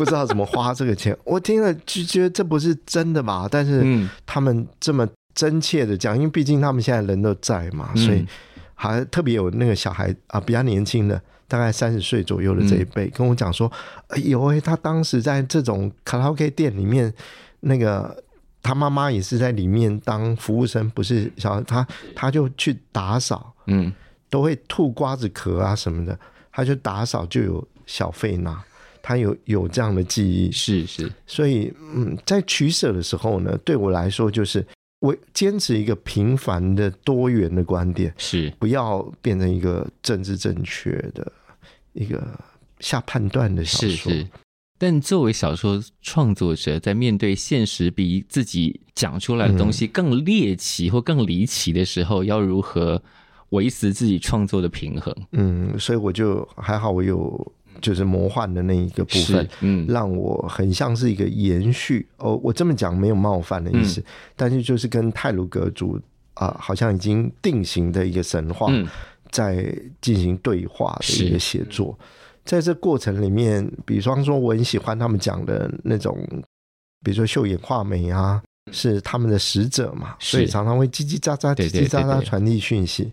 [0.01, 3.47] 不知道怎么花这个钱， 我听了就觉得这不是真的吧？
[3.49, 3.83] 但是
[4.25, 8.25] 他们这么真切的讲，因为毕竟他们现在人都在嘛，所以
[8.73, 13.71] 还特别有那个小孩啊，比较年轻的，大概三十岁左右的这一辈，跟我讲说
[14.09, 17.13] ：“哎呦喂，他当时在这种卡拉 OK 店里面，
[17.59, 18.23] 那个
[18.63, 23.93] 他妈妈也是在里面当服务生，不是小孩，他他就去打扫，嗯，
[24.31, 26.17] 都会吐瓜子壳啊什么的，
[26.51, 28.59] 他就打扫就有小费拿。”
[29.01, 34.65] 他有有这样的记忆，是是，所以嗯，在取舍的时候呢，对我来说就是
[34.99, 38.53] 我坚持一个平凡的多元的观点，是。
[38.59, 41.31] 不要变成一个政治正确的
[41.93, 42.21] 一个
[42.79, 43.89] 下判断的小说。
[43.89, 44.27] 是是，
[44.77, 53.01] 但作为小说创作者，在面对现实比自己讲出来的东西更猎奇或更离奇的时候，要如何
[53.49, 55.15] 维持自己创作的平衡。
[55.31, 62.07] 嗯，所以我就还好，我有就是魔幻的那一个部分，嗯，让我很像是一个延续。
[62.17, 64.03] 哦，我这么讲没有冒犯的意思，嗯、
[64.35, 65.99] 但是就是跟泰鲁格族
[66.33, 68.71] 啊、呃，好像已经定型的一个神话，
[69.31, 71.97] 在进行对话的一个写作。
[72.43, 76.17] 在这过程里面，比方说我很喜欢他们讲的那种，
[77.03, 78.41] 比如说绣眼画眉啊。
[78.71, 83.11] 是他们的使者嘛，所以常常会叽叽喳喳、叽叽喳喳传递讯息，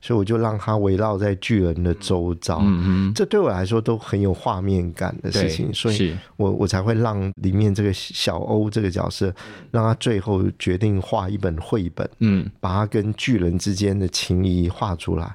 [0.00, 2.58] 所以我就让他围绕在巨人的周遭。
[2.62, 9.32] 嗯嗯，这对我来说都很有画面感的事情，所以我我才会让里面这个小欧这个角色，
[9.70, 15.32] 让他最后决定画一本绘本，嗯，把他跟巨人之间的情谊画出来，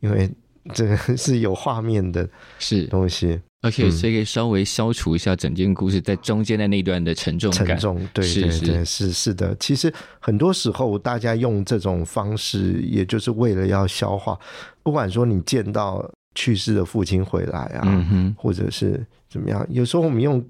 [0.00, 0.30] 因为
[0.72, 2.26] 这个 是有画面的，
[2.58, 2.86] 是。
[2.86, 3.38] 东西。
[3.62, 7.66] 而且所以可以稍微消除一下整件故事在中间的那段的沉重感。
[7.68, 9.56] 沉重，对对对，是是的。
[9.60, 14.38] 其实很多时候大家用这种方式，也就是为了要消化。
[14.82, 20.44] 不管说你见到去世的父亲回来啊，嗯、哼或者是怎么样，有时候我们用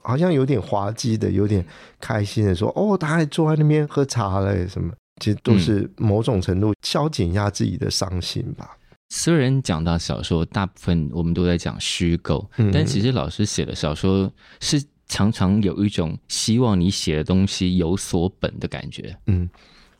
[0.00, 1.66] 好像有点滑稽的，有点
[2.00, 8.76] 开心的说：“哦，他还坐在那边喝茶嘞。”什么，其实都是某种程度消减一下自己的伤心吧。
[9.14, 19.14] 虽然讲到小说，大部分我们都在讲虚构，嗯、但其实老师写的小说是常常有一种希望你写的东西有所本的感觉。
[19.26, 19.46] 嗯，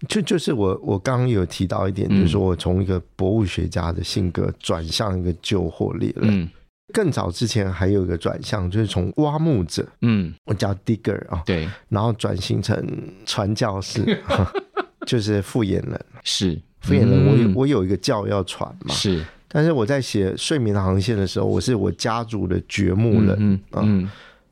[0.09, 6.44] 就就是我我刚刚有提到一点，就是说我从一个博物学家的性格转向一个旧货猎人。
[6.44, 6.48] 嗯，
[6.94, 12.83] 更早之前还有一个转向，就是从挖墓者，嗯，我叫 Digger 啊，对，然后转型成
[13.27, 14.22] 传教士，
[15.07, 16.59] 就是复眼人，是。
[16.82, 19.24] 敷衍人，我有我有一个教要传嘛，是。
[19.48, 24.10] 但是我在写睡眠的航线的时候，我是我家族的掘墓人，嗯嗯，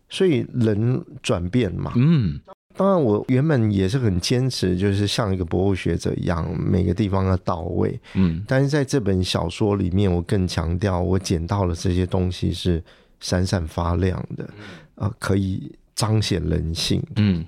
[0.08, 2.40] 所以人转变嘛，嗯。
[2.76, 8.42] 当然，我原本也是很坚持，就是像一个博物学者一样，每个地方要到位，嗯。
[8.46, 12.82] 但是在这本小说里面，我更强调，我捡到了这些东西是
[13.18, 14.48] 闪闪发亮的，
[14.94, 17.44] 呃，可以彰显人性，嗯。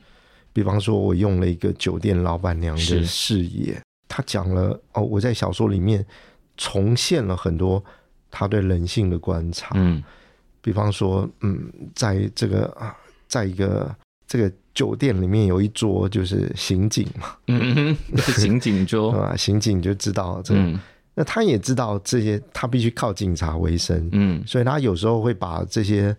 [0.52, 3.80] 比方说，我用了一个酒店老板娘的视野。
[4.14, 6.04] 他讲了哦，我在小说里面
[6.58, 7.82] 重现了很多
[8.30, 9.70] 他对人性的观察。
[9.74, 10.04] 嗯，
[10.60, 12.94] 比方说，嗯，在这个啊，
[13.26, 13.96] 在一个
[14.26, 19.12] 这个酒店里面有一桌就是刑警嘛，嗯哼，刑警桌。
[19.16, 20.78] 啊，刑警就知道这个，嗯、
[21.14, 26.14] 那他也知道这些，他必须靠警察为生，嗯，所以他有时候会把这些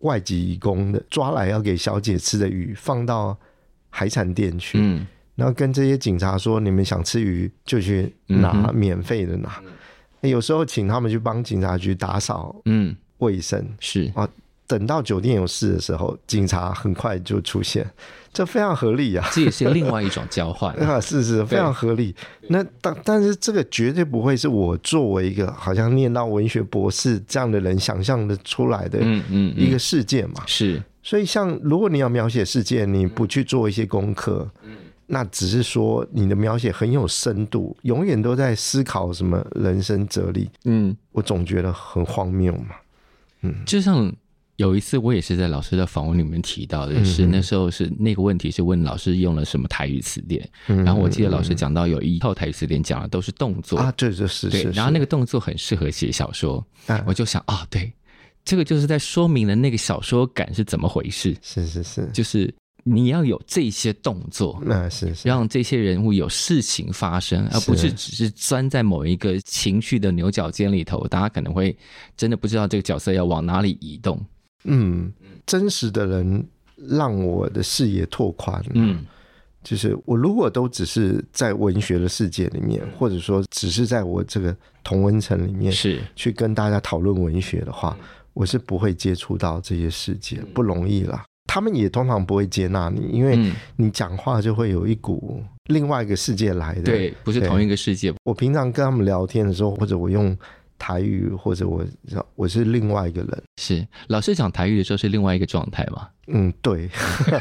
[0.00, 3.34] 外籍移工的抓来要给小姐吃的鱼放到
[3.88, 5.06] 海产店去，嗯。
[5.38, 9.62] 然后跟这些警察说：“你们想吃鱼就去拿，免费的拿。
[10.22, 14.28] 嗯”有时候请他们去帮警察局打扫，嗯，卫生是啊。
[14.66, 17.88] 等到酒店有事的时候，警察很快就出现，
[18.32, 19.26] 这非常合理啊。
[19.32, 22.12] 这也是另外一种交换 啊，是是非常合理。
[22.48, 30.34] 那但但是这个绝对不会是我作为一个好像念到文学博士这样的人想象的出来的，嗯嗯，一个世界嘛。
[30.38, 34.76] 嗯嗯嗯、是，所以像如果你要描写世界，你不去做一些功课，嗯。
[35.10, 40.50] 那只是说你的描写很有深度，永远都在思考什么人生哲理。
[40.66, 42.76] 嗯，我总觉得很荒谬嘛。
[43.40, 44.12] 嗯，就像
[44.56, 56.62] 有一次我也是在老师的访问里面提到的是，那时候是那个问题是问老师用了什么台语词典，然后我记得老师讲到有一套台语词典讲的都是动作啊，对，就是是，然后那个动作很适合写小说，
[57.06, 57.90] 我就想啊，对，
[58.44, 61.34] 这个就是在说明了那个小说感是怎么回事。
[61.40, 62.54] 是是是，就是。
[62.90, 71.06] 你要有这些动作，那是是让这些人物有事情发生，而不是只是钻在某一个情绪的牛角尖里头。
[71.08, 71.76] 大家可能会
[72.16, 74.24] 真的不知道这个角色要往哪里移动。
[74.64, 75.12] 嗯，
[75.46, 76.46] 真实的人
[76.76, 78.64] 让我的视野拓宽。
[78.74, 79.04] 嗯，
[79.62, 87.96] 就是我如果都只是在文学的世界里面，或者说只是在我这个同温层里面，是去跟大家讨论文学的话，
[88.32, 91.24] 我是不会接触到这些世界，不容易啦。
[91.48, 98.12] 他们也通常不会接纳你，因为你讲话就会有一股另外一个世界来的，对，不是同一个世界。
[98.22, 100.36] 我平常跟他们聊天的时候，或者我用
[100.78, 101.82] 台语，或者我
[102.34, 103.42] 我是另外一个人。
[103.56, 106.08] 是老师讲台语的时候是另外一个状态吗？
[106.26, 106.90] 嗯，对。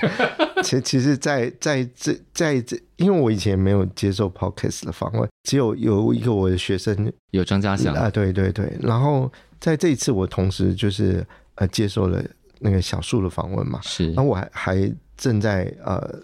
[0.63, 8.71] 其其实在在这在这，因为我以前没有接受 Podcast 的访问，只有有一个我的学生有张家祥啊，对对对。
[8.81, 9.29] 然后
[9.59, 12.23] 在这一次，我同时就是呃接受了。
[12.59, 14.11] 那个小树的访问嘛，是。
[14.15, 16.19] 那我还还正在呃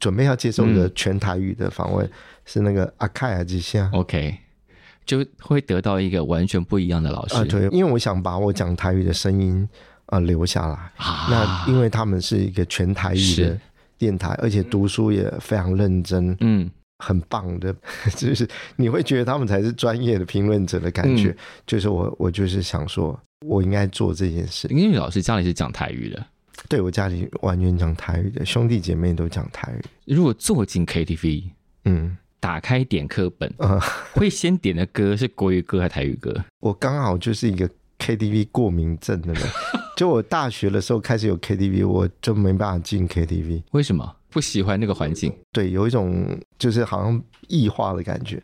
[0.00, 2.10] 准备要接受一个全台语的访问，嗯、
[2.44, 4.36] 是那个阿凯亚之下，OK，
[5.04, 7.34] 就会得到一个完全不一样的老师。
[7.36, 9.68] 啊，对，因为我想把我讲台语的声音
[10.06, 10.74] 呃留下来。
[10.96, 13.60] 啊、那因为他们是一个全台语的
[13.96, 16.36] 电台，而且读书也非常认真。
[16.40, 16.70] 嗯。
[17.04, 17.74] 很棒的，
[18.14, 21.30] 就是你会觉得他们才是专业的评论者的感觉。
[21.30, 24.68] 嗯、就是我，我就是想说，我应该做这件事。
[24.68, 26.26] 英语老师家里是讲台语的，
[26.68, 30.14] 对，我家里完全讲台语的，兄弟姐妹都讲台语。
[30.14, 31.44] 如果坐进 KTV，
[31.84, 33.80] 嗯，打开点课本，嗯，
[34.14, 36.44] 会先点的歌是国语歌还是台语歌？
[36.60, 37.68] 我刚好就是一个
[37.98, 39.42] KTV 过敏症的人，
[39.96, 43.62] 就我大学的时候开始有 KTV，我就没办法进 KTV。
[43.72, 44.16] 为什么？
[44.30, 46.26] 不喜欢那个环境，对，有一种
[46.58, 48.42] 就是好像异化的感觉。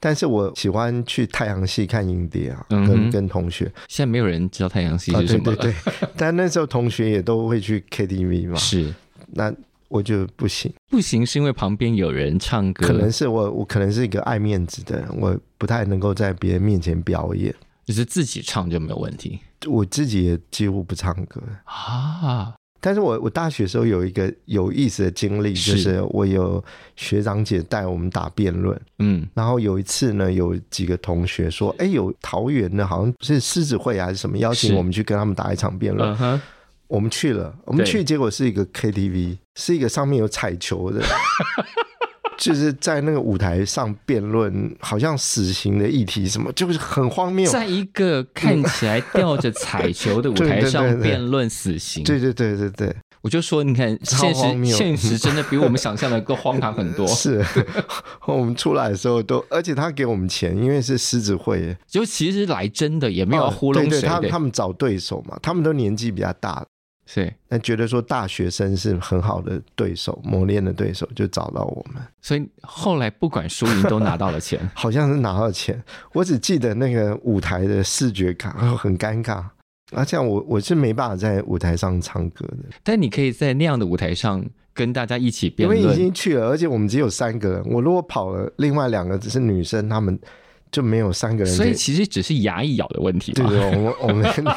[0.00, 3.70] 但是我喜欢去太阳系看影碟啊，跟、嗯、跟同学。
[3.86, 8.56] 现在没有人知道太阳系是什么对对对， 但那时候同学也都会去 KTV 嘛。
[8.56, 8.92] 是，
[9.32, 9.52] 那
[9.88, 10.72] 我就不行。
[10.88, 12.86] 不行是因为旁边有人唱歌。
[12.86, 17.54] 可能是我，我可能是一个爱面子的人，我不太能够在别人面前表演。
[17.84, 19.40] 就是自己唱就没有问题。
[19.66, 22.54] 我自己也几乎不唱歌啊。
[22.80, 26.62] 但是我我大学时候有一个有意思的经历，就是我有
[26.96, 36.40] 学长姐带我们打辩论，嗯，然后有一次呢，有几个同学说，哎，有桃园的，好像是狮子会还是什么，邀请我们去跟他们打一场辩论，
[36.88, 41.00] 我们去了，我们去结果是一个 KTV，是一个上面有彩球的。
[42.40, 47.48] 就是在那个舞台上辩论，好像死刑的议题什么，就是很荒谬。
[47.50, 57.06] 在一个看起来吊着彩球的舞台上辩论死刑，对对对对对，我就说，你看现实，现实真的比我们想象的更荒唐很多。
[57.14, 57.44] 是，
[58.26, 63.90] 我们出来的时候都，而且他给我们钱，因为是狮子会，就其实来真的也没有糊弄谁。
[63.90, 66.64] 对对，他他们找对手嘛，他们都年纪比较大。
[67.12, 72.00] 是，那觉得说大学生是很好的对手，磨练的对手，就找到我们。
[72.22, 75.82] 所以后来不管输赢都拿到了钱， 好像是拿到钱。
[76.12, 79.44] 我只记得那个舞台的视觉感很尴尬，
[79.90, 82.68] 啊，这样我我是没办法在舞台上唱歌的。
[82.84, 87.62] 但你可以在那样的舞台上跟大家一起辩论，因为已经去了，而且我们只有三个人。
[87.64, 90.16] 我如果跑了，另外两个只是女生，她们。
[90.70, 93.32] 就没有三个人，所以其实只是牙一咬的问题。
[93.32, 94.54] 对对，我们 我们那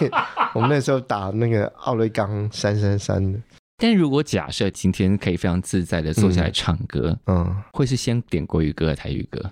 [0.53, 3.39] 我们那时候打那个奥雷冈三三三的。
[3.77, 9.51] 但如果假设今天可以非常自在的坐下来唱歌，嗯，嗯会是先点国语歌还是台语歌？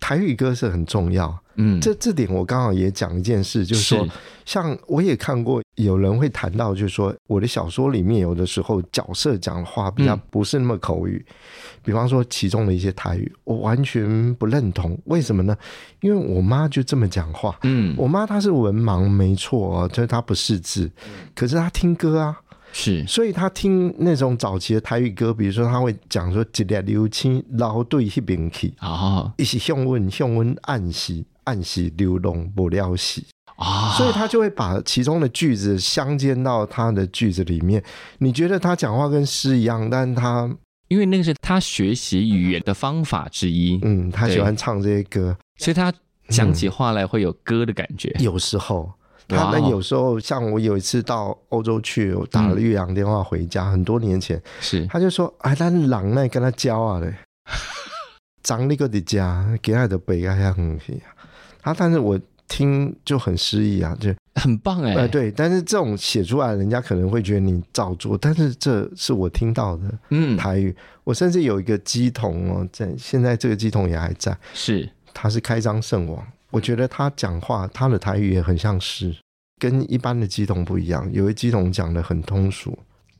[0.00, 4.10] 台语歌是很重要，嗯，这这点我刚好也讲一件事，就是说，是
[4.46, 11.34] 像我也看过有人会谈到，就是说我的小说里面有的时候角色讲的话比较不是那么口语，嗯、
[11.82, 15.56] 比方说其中的一些台语，我完全不认同，为什么呢？
[16.00, 20.90] 因为我妈就这么讲话，嗯，我妈她是文盲没错啊，就是她不识字，
[21.34, 22.40] 可是她听歌啊。
[22.70, 33.24] 是，所以他听那种早期的台语歌，比如说他会讲说“一粒流星老对那边去”，啊，一起向问向问暗喜暗喜流动不了时。
[33.56, 37.82] 啊，所以他就会把其中的句子相间到他的句子里面。
[38.18, 40.48] 你觉得他讲话跟诗一样，但他
[40.88, 45.92] 因为那个是他学习语言的方法之一，嗯，他喜欢唱这些歌，所以他
[46.28, 48.92] 讲起话来会有歌的感觉，嗯、有时候。
[49.30, 54.86] 他们有时候像我有一次到欧洲去，我打了岳阳电话回家，很多年前，是。
[54.86, 57.14] 他就说：“哎，他狼呢跟他教啊嘞，
[58.42, 61.12] 长那个的家给他的背啊像东西啊。”
[61.60, 62.18] 他但是我
[62.48, 64.94] 听就很诗意啊，就很棒哎。
[64.94, 70.74] 呃，对，但是这种写出来，人家可能会觉得你照做，但是这是我听到的嗯台语。
[71.04, 76.26] 我甚至有一个机筒哦，在现在这个机筒也还在，是他是开张圣王。
[76.50, 79.14] 我觉得他讲话，他的台语也很像诗，
[79.58, 81.08] 跟一般的机筒不一样。
[81.12, 82.78] 有一机筒讲的很通俗，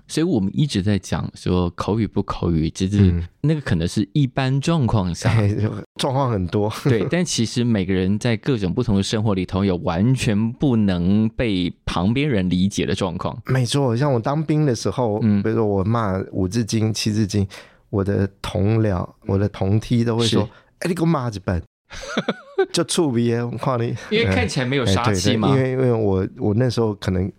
[0.08, 5.32] 所以我们一直在讲说口语不口语，就是那个可能是一般状况下，
[5.96, 6.72] 状况很多。
[6.84, 13.36] 对， 但其实每个人在各种不同的生活里头，有完全不能被旁边人理解的状况。
[13.46, 17.46] 没错，像我当兵的时候，嗯，比如说我骂五字经、七字经，
[17.90, 20.48] 我的同僚、我的同梯都会说
[20.80, 21.62] ：“哎，你给我骂几本。
[22.72, 25.48] ”就触鼻，我看你，因为看起来没有杀气嘛。
[25.50, 27.30] 因为因为我我那时候可能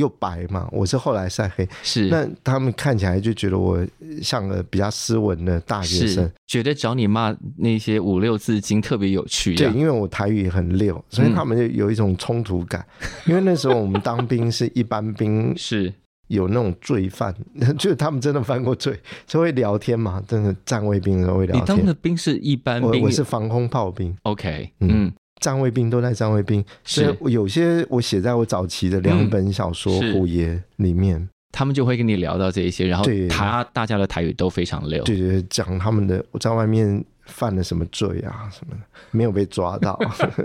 [0.00, 3.86] 又白嘛，我是后来晒黑，是那他们看起来就觉得我
[4.20, 9.54] 像个比较斯文的大学生，觉得找你骂那些五六字经特别有趣。
[9.54, 12.84] 对，因为我台语很溜，所以他们就有一种冲突感。
[13.00, 15.92] 嗯、因为那时候我们当兵是一般兵， 是。
[16.30, 17.34] 有那种罪犯，
[17.76, 18.96] 就是他们真的犯过罪，
[19.26, 20.22] 就会聊天嘛。
[20.28, 21.60] 真的站卫兵都会聊天。
[21.60, 24.16] 你当的兵是一般兵，我我是防空炮兵。
[24.22, 27.04] OK，嗯，嗯站卫兵都在站卫兵，是。
[27.04, 39.98] 所以有些我写在我早期的两本小说《虎爷》里面，他们就会跟你聊到这一些，然后他大家的台语都非常溜，对对，讲他们的我在外面犯了什么罪啊什么的，没有被抓到，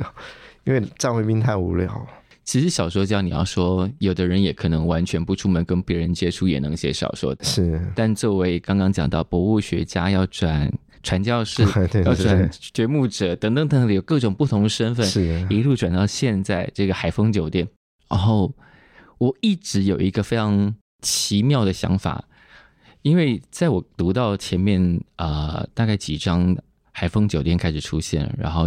[0.64, 2.08] 因为站卫兵太无聊。
[2.44, 7.44] 其实小说家，你要说，有的人也可能完全不出门跟别人接触，也能写小说的。
[7.44, 10.72] 是，但作为刚刚讲到博物学家要转
[11.06, 11.64] 传教士，
[12.04, 17.66] 要转掘墓者等等等等，有各种不同的身份，是一路转到现在这个海丰酒店。
[18.10, 18.54] 然后
[19.20, 22.26] 我一直有一个非常奇妙的想法，
[23.04, 26.58] 因为在我读到前面啊、呃，大概几章
[26.92, 28.66] 海丰酒店开始出现，然后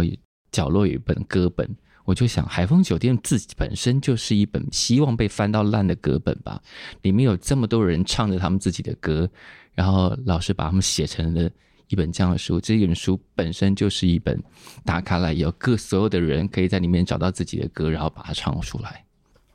[0.51, 1.69] 角落有一本歌本。
[2.05, 6.59] 我就想，海丰酒店自己本身就是一本希望被翻到烂的歌本吧。
[7.03, 9.29] 里面有这么多人唱着他们自己的歌，
[9.75, 11.47] 然后老师把他们写成了
[11.89, 12.59] 一本这样的书。
[12.59, 14.41] 这本书本身就是一本
[14.85, 19.03] 打开来，有各所有的人可以在里面找到自己的歌，然后把它唱出来。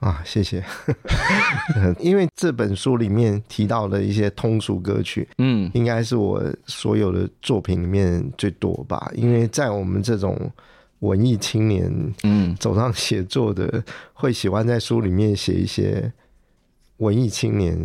[0.01, 0.63] 啊，谢谢。
[1.99, 9.11] 因为这本书里面提到的一些通俗歌曲，嗯，应该是我所有的作品里面最多吧。
[9.15, 10.53] 因为在我们这种。
[11.01, 16.11] 文艺青年，嗯，走上写作的，会喜欢在书里面写一些
[16.97, 17.79] 文艺青年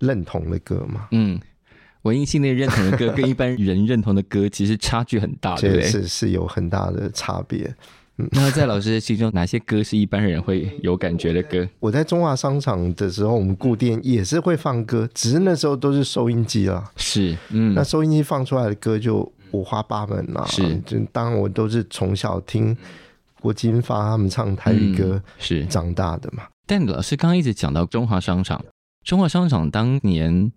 [0.00, 1.06] 认同的歌嘛？
[1.12, 1.38] 嗯，
[2.04, 5.84] 文艺青年认同的歌 跟一般人认同的歌其实差距很大，对不对？
[5.84, 7.70] 是是有很大的差别。
[8.16, 11.68] 嗯，那在老师的心中，哪些歌是一般人会有感觉的歌？
[11.80, 16.90] 我在中华商场的时候，我们固定也是会放歌，只是那时候都是收音机啦。
[16.96, 19.30] 是，嗯，那收音机放出来的歌就。
[19.52, 22.76] 五花八门呐、啊，是，就当然我都是从小听
[23.40, 26.42] 郭金发他们唱台语歌是长大的嘛。
[26.42, 28.64] 嗯、但老师刚刚一直讲到中华商场，
[29.04, 30.50] 中华商场当年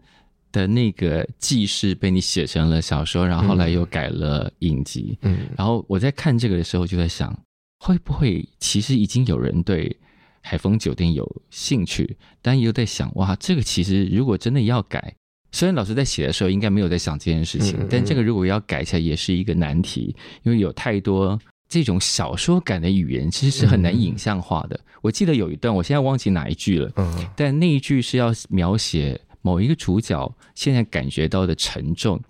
[0.52, 7.38] 的那个记事被你写成了小说，然后后来又改了影集，嗯，然后我在看这个的时候就在想，
[7.80, 9.95] 会不会其实已经有人对
[10.41, 15.14] 海丰酒店有兴趣，但又在想，哇，这个其实如果真的要改。
[15.54, 21.39] 虽然老师在写的时候应该没有在想这件事情，但这个如果要改起来也是一个难题，因为有太多
[21.70, 24.78] 这种小说感的语言，其实是很难影像化的。
[25.02, 27.30] 我记得有一段，我现在忘记哪一句了，嗯。
[27.36, 32.22] 但那一句是要描写某一个主角现在感觉到的沉重，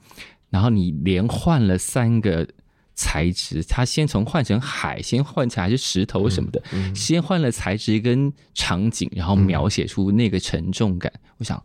[0.50, 2.48] 然后你连换了三个
[2.96, 6.62] 材质，他先从换成海，先换成还是石头什么的，
[6.94, 11.12] 先换了材质跟场景，然后描写出那个沉重感。
[11.38, 11.62] 我想。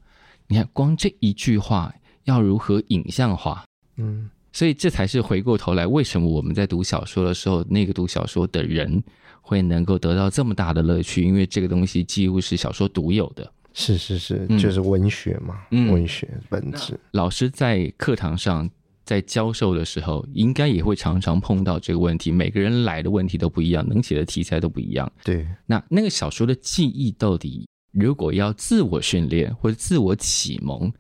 [0.49, 3.65] 你看，光这一句话要如何影像化？
[3.97, 9.03] 嗯，所以这才是回过头来，为什么我们在读小说的时候，那个读小说的人
[9.41, 11.25] 会能够得到这么大的乐趣？
[11.25, 13.51] 因为这个东西几乎是小说独有的。
[13.75, 16.99] 是是是，就是文学嘛，嗯、文学本质。
[17.13, 18.69] 老师在课堂上
[19.05, 22.31] 在教授的时候，应该也会常常碰到这个问题。
[22.31, 25.11] 每个人来的问题都不一样，能写的题材都不一样。
[25.25, 27.67] 对，那那个小说的记忆到底？
[27.93, 30.91] 如果要自我训练或者自我启蒙，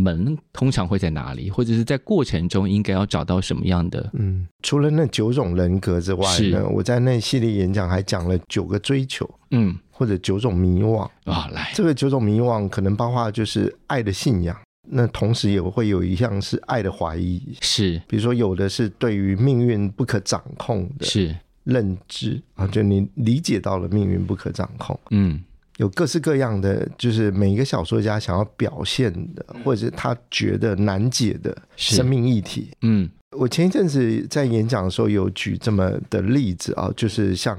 [0.00, 1.50] 门通常会在哪里？
[1.50, 4.08] 或者是在过程中应该要找到什么样的？
[4.12, 11.48] 嗯，除了那九种人格之外呢，我在那系列演讲还讲了九个追求，嗯，或者九种迷惘啊。
[11.52, 14.56] 来，这个九种迷惘可能包括就是爱的信仰，
[14.88, 21.34] 那同时也会有一项是爱的怀疑，是，比如说有的是对于命运不可掌控的，是
[21.64, 25.42] 认知啊，就你理解到了命运不可掌控，嗯。
[25.78, 32.72] 有各式各样的，就是每一个小说家想要表现的，或者是他觉得难解的生命议题。
[32.82, 37.56] 嗯，我前一阵子在演讲的时候有举这么的例子啊，就是像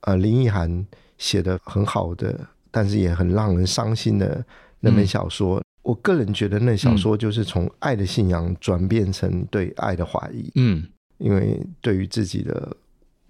[0.00, 0.84] 呃林奕涵
[1.16, 2.40] 写的很好的，
[2.72, 4.44] 但是也很让人伤心的
[4.80, 5.60] 那本小说。
[5.60, 10.50] 嗯，我个人觉得那小说就是从爱的信仰转变成对爱的怀疑。
[10.56, 10.84] 嗯，
[11.18, 12.76] 因为对于自己的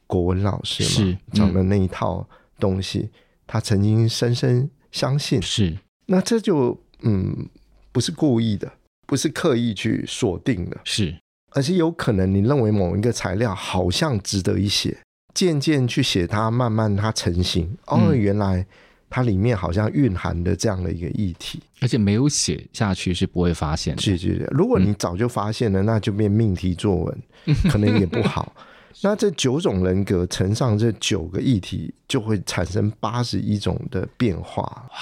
[0.07, 2.27] 国文老师嘛，讲的那一套
[2.59, 3.11] 东西。
[3.53, 5.77] 他曾经深深相信，是。
[6.07, 7.49] 那这就嗯，
[7.91, 8.73] 不是故意的，
[9.09, 11.17] 不是刻意去锁定的，是，
[11.51, 14.97] 而是有可能你认为某一个材料好像值得一写，
[15.35, 18.65] 渐渐去写它，慢慢它成型，哦，原来
[19.09, 27.23] 它里面好像蕴含的这样的一个议题，而且没有写下去是不会发现的，是是是，如果你早就发现了，那就变命题作文，
[27.69, 28.55] 可能也不好。
[29.03, 34.63] 那这九种人格乘上这九个议题，就会产生八十一种的变化。
[34.63, 34.97] 哇！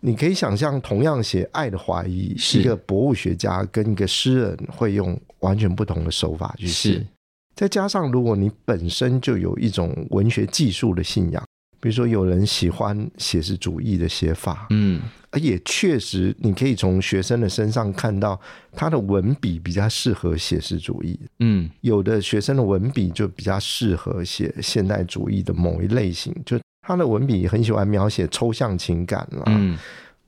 [0.00, 7.04] 你可以想象，同样写爱的怀疑，是一个博物学家跟一个诗人会用完全不同的手法去写。
[7.56, 11.42] 再加上，如果你本身就有一种文学技术的信仰。
[11.80, 15.00] 比如说，有人喜欢写实主义的写法，嗯，
[15.30, 18.40] 而也确实，你可以从学生的身上看到
[18.72, 29.78] 他的文笔比较适合写实主义，嗯，有的学生的文笔就比较适合写现代主义的某一类型，就他的文笔很喜欢描写抽象情感啦，嗯，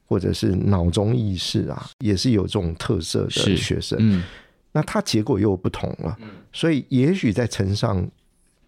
[0.07, 4.23] 或者是脑中意识啊，也是有这种特色的学生，嗯，
[4.71, 6.17] 那他结果又不同了，
[6.53, 8.09] 所以也许在城上。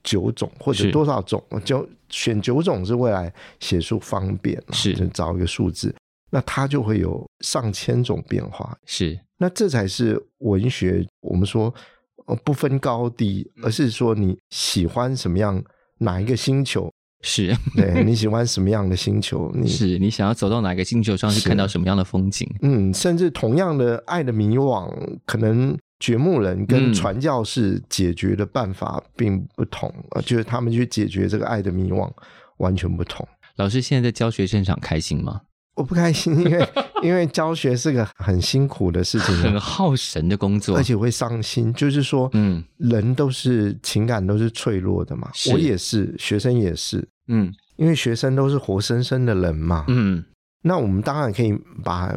[0.03, 3.31] 九种或者多少种，就选九种是为了
[3.61, 5.95] 写书方便，是就找一个数字，
[6.31, 8.77] 那它就会有上千种变化。
[8.87, 11.07] 是，那这才是文学。
[11.21, 11.73] 我们说
[12.45, 15.63] 不分高低，而是说你喜欢什么样
[15.99, 16.91] 哪一个星球。
[17.25, 19.49] 是， 对，你喜欢什么样的星球？
[19.55, 22.49] 你是你想要走到哪个星球上去看到什么样的风景？
[22.63, 24.89] 嗯，甚至同样的《爱的迷惘》，
[25.25, 29.89] 可能掘墓人跟传教士解决的办法并不同
[30.27, 32.11] 就是他们去解决这个爱的迷惘
[32.57, 33.27] 完全不同。
[33.55, 35.43] 老师现在在教学现场开心吗？
[35.77, 36.69] 我不开心，因为
[37.05, 41.73] 因为教学是个很辛苦的事情，很耗神的工作，而且会伤心。
[41.73, 47.09] 就是说，嗯，人都是情感都是脆弱的嘛，我也是，学生也是。
[47.29, 50.25] 嗯，因为学生都是活生生的人嘛，嗯，
[50.63, 51.53] 那我们当然可以
[51.83, 52.17] 把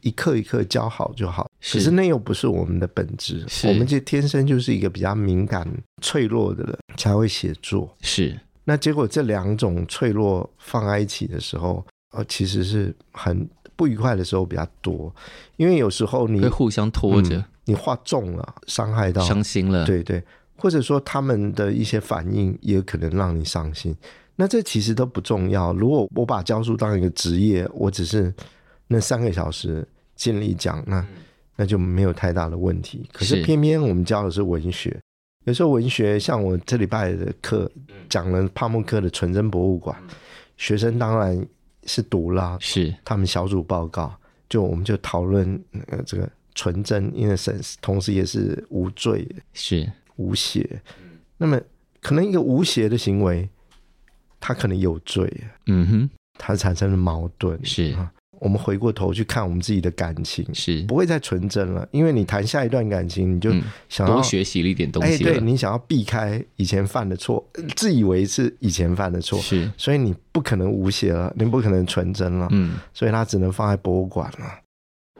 [0.00, 3.66] 一课一课教好就好，是，可是那又不是我们的本质，是。
[3.66, 5.68] 我们这天生就是一个比较敏感、
[6.00, 8.38] 脆弱的人才会写作，是。
[8.62, 15.12] 那结果这两种脆弱放在一起的时候，呃，其实是很不愉快的时候比较多，
[15.56, 20.22] 因为有时候你会互相拖着，嗯，你话重了，伤害到，伤心了，对对，
[20.56, 23.96] 或者说他们的一些反应也可能让你伤心。
[24.40, 25.70] 那这其实都不重要。
[25.74, 28.32] 如果我把教书当一个职业，我只是
[28.86, 29.86] 那三个小时
[30.16, 31.06] 尽力讲，那
[31.56, 33.06] 那就没有太大的问题。
[33.12, 34.98] 可是偏偏我们教的是文学，
[35.44, 37.70] 有时候文学像我这礼拜的课
[38.08, 39.94] 讲了帕慕克的《纯真博物馆》，
[40.56, 41.46] 学生当然
[41.84, 44.10] 是读了，是他们小组报告，
[44.48, 49.86] 就我们就讨论呃这个纯真 innocence，同时也是无罪，是
[50.16, 50.80] 无邪。
[51.36, 51.60] 那么
[52.00, 53.46] 可能一个无邪的行为。
[54.40, 55.30] 他可能有罪，
[55.66, 57.62] 嗯哼，他产生了矛盾。
[57.62, 57.94] 是，
[58.40, 63.52] 我们回过头去看我们自己的感情，是不会再纯真了，因为你谈下一段感情，你就
[63.90, 65.12] 想要、嗯、多学习了一点东西。
[65.12, 74.58] 哎，对，你想要避开以前犯的错，自以为是以前犯的错，是，所以你不可能无邪了，你不可能纯真了，嗯，所以他只能放在博物馆了。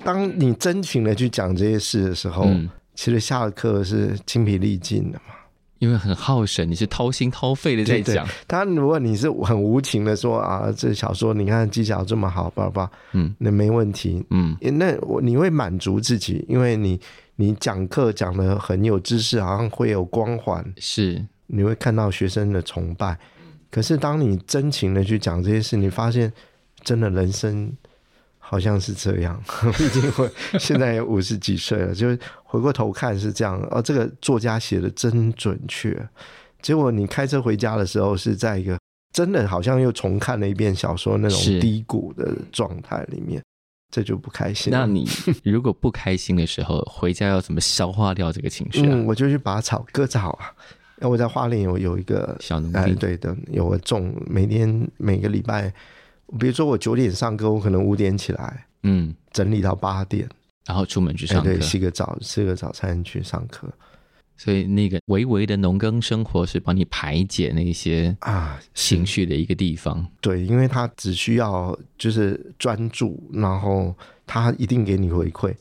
[0.02, 5.34] 当你真情的去讲这些事的时候，嗯、其实下了课是精疲力尽的嘛。
[5.80, 8.26] 因为很耗神，你是掏心掏肺的在讲。
[8.46, 17.00] 他如果你是很无情的说啊，这小说你看技巧这么好，爸爸，嗯，那没问题，嗯，那我你会满足自己，因为你
[17.34, 23.18] 你讲课讲的很有知识，好像会有光环，是你会看到学生的崇拜。
[23.70, 26.32] 可是当你真情的去讲这些事，你发现
[26.84, 27.72] 真的人生。
[28.42, 29.40] 好像是这样，
[29.78, 30.28] 毕竟我
[30.58, 32.18] 现在也五十几岁了，就是
[32.50, 33.60] 回过头看是这样。
[33.70, 35.96] 哦，这个作家写的真准确。
[36.60, 38.76] 结果你开车回家的时候，是在一个
[39.12, 43.40] 真的好像又重看了一遍小说那种低谷的状态里面，
[43.92, 44.72] 这就不开心。
[44.72, 45.08] 那你
[45.44, 48.88] 如果不开心的时候，回家要怎么消化掉这个情绪啊？
[48.90, 50.50] 嗯，我就去拔草割草啊。
[51.00, 55.72] 因为我在花莲有有一个小农地，哎，对的，有个种，每天每个礼拜。
[56.38, 60.28] 比如说我九点上课，我可能五点起来，嗯，整理到八点，
[60.66, 63.68] 然后出门去上课，对，洗个澡，吃个早餐去上课。
[64.36, 70.06] 所以那个微微的农耕生活是帮你排解那些啊情绪的一个地方。
[70.20, 73.94] 对，因为他只需要就是专注，然后
[74.26, 75.54] 他一定给你回馈，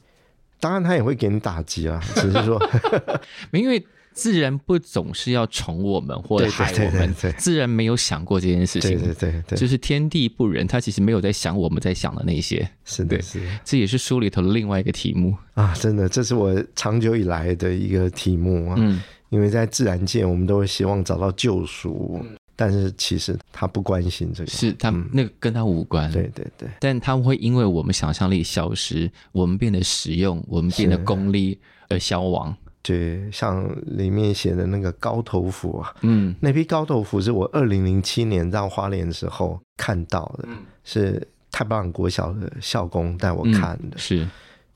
[0.59, 2.59] 当然他也会给你打击啊，只是说，
[3.51, 3.85] 因为。
[4.13, 8.99] 自然不总是要宠我们或者害我们，自然没有想过这件事情。
[8.99, 12.69] 对对对，就是天地不仁，他其实没有在想我们在想的那些。
[12.83, 15.73] 是的，是的，这也是书里头的另外一个题目啊！
[15.75, 18.75] 真的，这是我长久以来的一个题目啊。
[18.77, 22.19] 嗯，因为在自然界，我们都会希望找到救赎，
[22.55, 26.11] 但是其实他不关心这个，是他那个跟他无关。
[26.11, 31.57] 对对对，但他会因为我们想象力消失，我们变得实用，我们变得功利
[31.87, 32.55] 而消亡。
[32.89, 43.95] 对，像里面写的那个高头蝠啊，嗯，那批高头蝠是我二零零七年到花莲的时候看到的，嗯、是太棒国小的校工带我看的。
[43.95, 44.27] 嗯、是，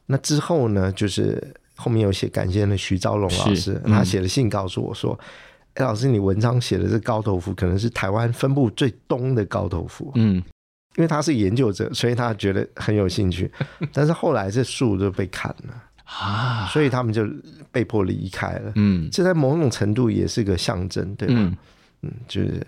[0.05, 1.41] 那之后呢，就是
[1.75, 5.17] 后面有写感谢的徐昭龙老师，嗯、他写了信告诉我说
[5.73, 10.35] ：“哎，老师，你文章写的这高头蝠可能是台湾分布最东的高头蝠。”嗯，
[10.97, 13.51] 因为他是研究者，所以他觉得很有兴趣。
[13.91, 15.83] 但是后来这树就被砍了。
[16.19, 17.25] 啊，所以他们就
[17.71, 18.71] 被迫离开了。
[18.75, 21.33] 嗯，这在某种程度也是个象征，对吧？
[21.35, 21.57] 嗯，
[22.03, 22.65] 嗯，就是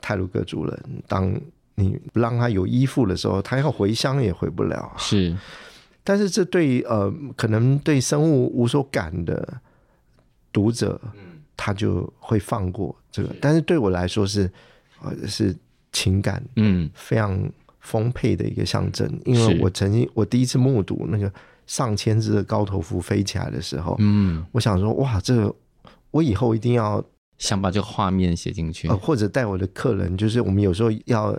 [0.00, 1.30] 泰鲁格族人，当
[1.74, 4.92] 你不让他有依附的时候，他要回乡也回不了。
[4.96, 5.36] 是，
[6.02, 9.60] 但是这对呃，可能对生物无所感的
[10.50, 10.98] 读者，
[11.56, 13.28] 他就会放过这个。
[13.40, 14.50] 但是对我来说是，
[15.02, 15.54] 呃，是
[15.92, 17.38] 情感嗯非常
[17.80, 21.30] 丰沛的一个象征，因为我曾经我第一次目睹那个。
[21.70, 25.54] 上千只的高头蝠飞起来的时候，嗯，我想说，哇，这个
[26.10, 27.02] 我以后一定要
[27.38, 31.38] 想把这个画面写进去，呃，或者带我的客人，就是我们有时候要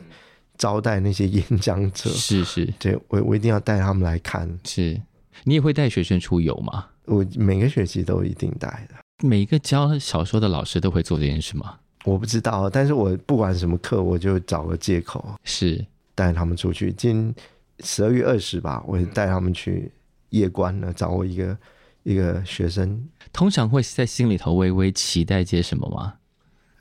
[0.57, 4.49] 招待那些演讲者，是是，对我我一定要带他们来看。
[4.63, 4.97] 是
[5.43, 6.85] 你也会带学生出游吗？
[7.07, 8.95] 我每个学期都一定带的。
[9.27, 11.75] 每一个教小说的老师都会做这件事吗？
[12.05, 16.93] 我不知道，但是我不管什么课，我就找个借口是带他们出去。
[16.93, 17.35] 今
[17.81, 19.91] 十二月二十吧，我带他们去
[20.31, 21.57] 夜观呢，找我一个
[22.03, 23.07] 一个学生。
[23.31, 26.15] 通常会在心里头微微期待些什么吗？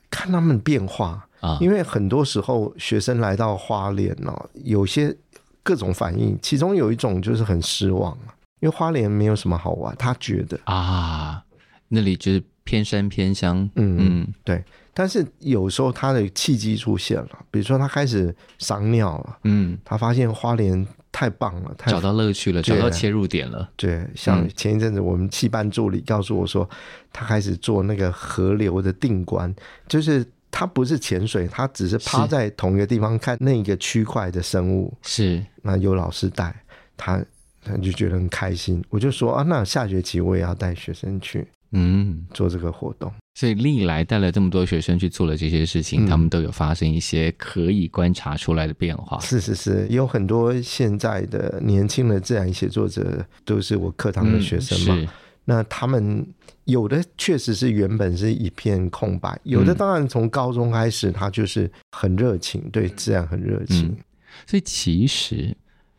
[0.09, 5.15] 看他们变化啊，因为很多时候学生来到花莲哦，有些
[5.63, 8.17] 各种反应，其中有一种就是很失望，
[8.59, 11.41] 因为花莲没有什么好玩，他觉得啊，
[11.87, 14.61] 那里就是偏山偏乡，嗯嗯，对。
[14.93, 23.69] 但是有时候他的契机出现了，比如说他开始赏鸟了，嗯，他发现花莲太棒了，太找到乐趣了，找到切入点了。
[23.75, 26.67] 对，像前一阵子我们戏班助理告诉我说，
[27.11, 29.53] 他开始做那个河流的定观，
[29.87, 34.93] 就是他不是潜水，他只是趴在同一个地方看那个区块的生物。
[35.01, 36.55] 是，那有老师带
[36.95, 37.23] 他，
[37.63, 38.83] 他就觉得很开心。
[38.89, 41.47] 我就说啊，那下学期我也要带学生去。
[41.73, 49.19] 嗯，做这个活动，所以历来带了这么多学生去做了这些事情，嗯，他们都有发生一些可以观察出来的变化。
[49.21, 54.95] 是是是，有很多现在的年轻的自然写作者都是我课堂的学生嘛。
[54.99, 55.07] 嗯，
[55.45, 56.27] 那他们
[56.65, 63.87] 有的确实是原本是一片空白，有的当然从高中开始他就是很热情，对自然很热情。
[63.87, 63.97] 嗯，
[64.45, 65.55] 所以其实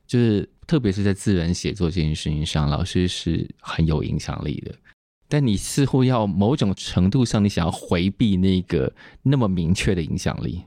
[0.07, 4.74] 就是特别是在自然写作这件事情上，老师是很有影响力的。
[5.33, 10.62] 但你似乎要某种程度上，你想要回避那个那么明确的影响力。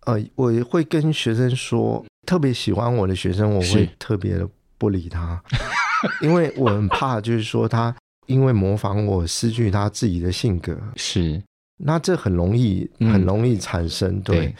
[0.00, 4.46] 呃，我会跟学生说，特别喜欢我的学生，我会特别的
[4.76, 5.42] 不理他，
[6.20, 7.96] 因为我很怕，就是说他
[8.26, 10.78] 因为模仿我失去他自己的性格。
[10.96, 11.42] 是，
[11.78, 14.16] 那这很容易，很容易产生。
[14.16, 14.54] 嗯、对，对，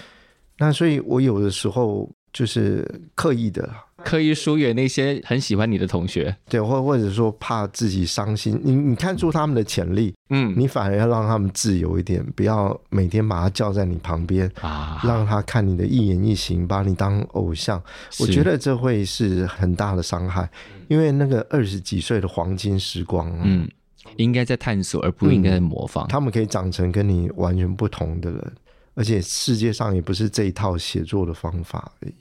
[0.57, 3.69] 那所以我有的时候就是刻意的。
[4.03, 17.79] 刻意疏远那些很喜欢你的同学，对，或或者说怕自己伤心，你你看出他们的潜力，嗯，你反而要让他们自由一点，不要每天把他叫在你旁边啊，让他看你的一言一行，把你当偶像，
[18.21, 20.51] 我觉得这会是很大的伤害，
[20.89, 23.69] 因为那个二十几岁的黄金时光，嗯，
[24.17, 28.53] 应该在探索，而不应该在模仿，嗯，他们可以长成跟你完全不同的人，
[29.01, 32.15] 而且世界上也不是这一套写作的方法而已。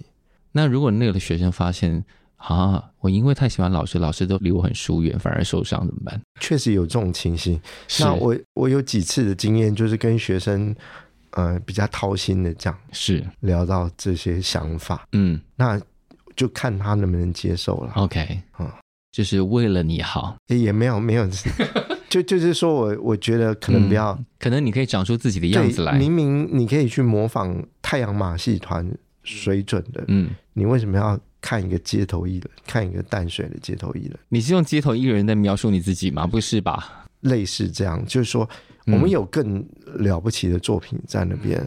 [0.53, 2.01] 那如果那个的学生发现
[2.37, 6.21] 啊，我因为太喜欢老师，老师都离我很疏远，反而受伤怎么办？
[6.39, 7.59] 确实有这种情形。
[7.99, 10.73] 那我我有几次的经验，就是跟学生
[11.31, 15.77] 呃比较掏心的讲，是聊到这些想法，嗯，那
[16.33, 17.91] 就看他能不能接受了。
[17.95, 18.71] OK，嗯，
[19.11, 21.27] 就是为了你好，也没有没有，
[22.09, 25.97] 就就是说我我觉得可能不要、嗯，可能你可以长出自己的样子来。
[25.97, 28.91] 明明你可以去模仿太阳马戏团。
[29.21, 34.17] 水准的，嗯，你为什么要看一个街头艺人，看一个淡水的街头艺人？
[34.29, 36.25] 你是用街头艺人在描述你自己吗？
[36.25, 37.05] 不是吧？
[37.19, 38.49] 类似这样，就是说，
[38.87, 39.63] 我们有更
[39.97, 41.59] 了不起的作品在那边，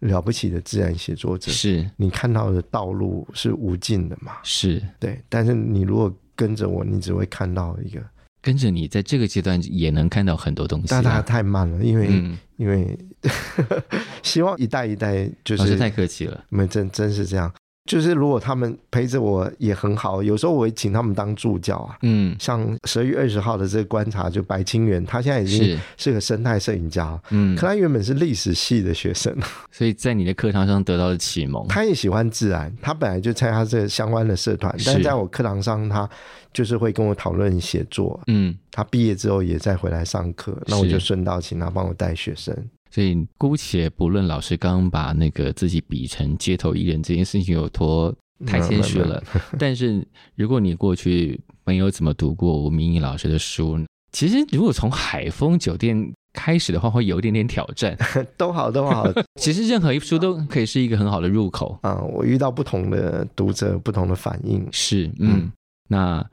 [0.00, 4.34] 嗯、了不起的自然写作者，是你看到的道路是无尽的嘛？
[4.44, 8.00] 是对，但是你如果跟着我，你只会看到一个。
[8.48, 12.98] 跟着你在这个阶段也能看到很多东西，但它太慢了，因为、嗯、因为
[14.24, 17.52] 希望一代一代就是太客气了，没真真是这样。
[17.88, 21.96] 就是如果他们陪着我也很好，有时候我会请他们当助教啊。
[22.02, 27.18] 嗯，像十二月二十号的这个观察，就白清源，他现在已经是个生态摄影家。
[27.30, 29.34] 嗯，可他原本是历史系的学生，
[29.72, 31.66] 所以在你的课堂上得到了启蒙。
[31.66, 36.06] 他也喜欢自然，他本来就参加这相关的社团，但是在我课堂上，他
[36.52, 38.20] 就是会跟我讨论写作。
[38.26, 42.54] 嗯，他毕业之后也再回来上课，那我就顺道请他帮我带学生。
[42.90, 48.14] 所以，姑且不论老师刚刚把那个自己比成街头艺人这件事情有多
[48.46, 49.22] 太谦虚了，
[49.58, 53.78] 但是如果你过去没有怎么读过吴明义老师的书，
[54.12, 57.96] 其实如果从海丰酒店开始的话，会有一点点挑战。
[58.38, 59.04] 都好，都好。
[59.40, 62.00] 其实任何一书都可以是一个很好的入口啊。
[62.02, 64.66] 我遇到不同的读者，不同的反应。
[64.72, 65.52] 是，嗯，嗯
[65.88, 66.30] 那。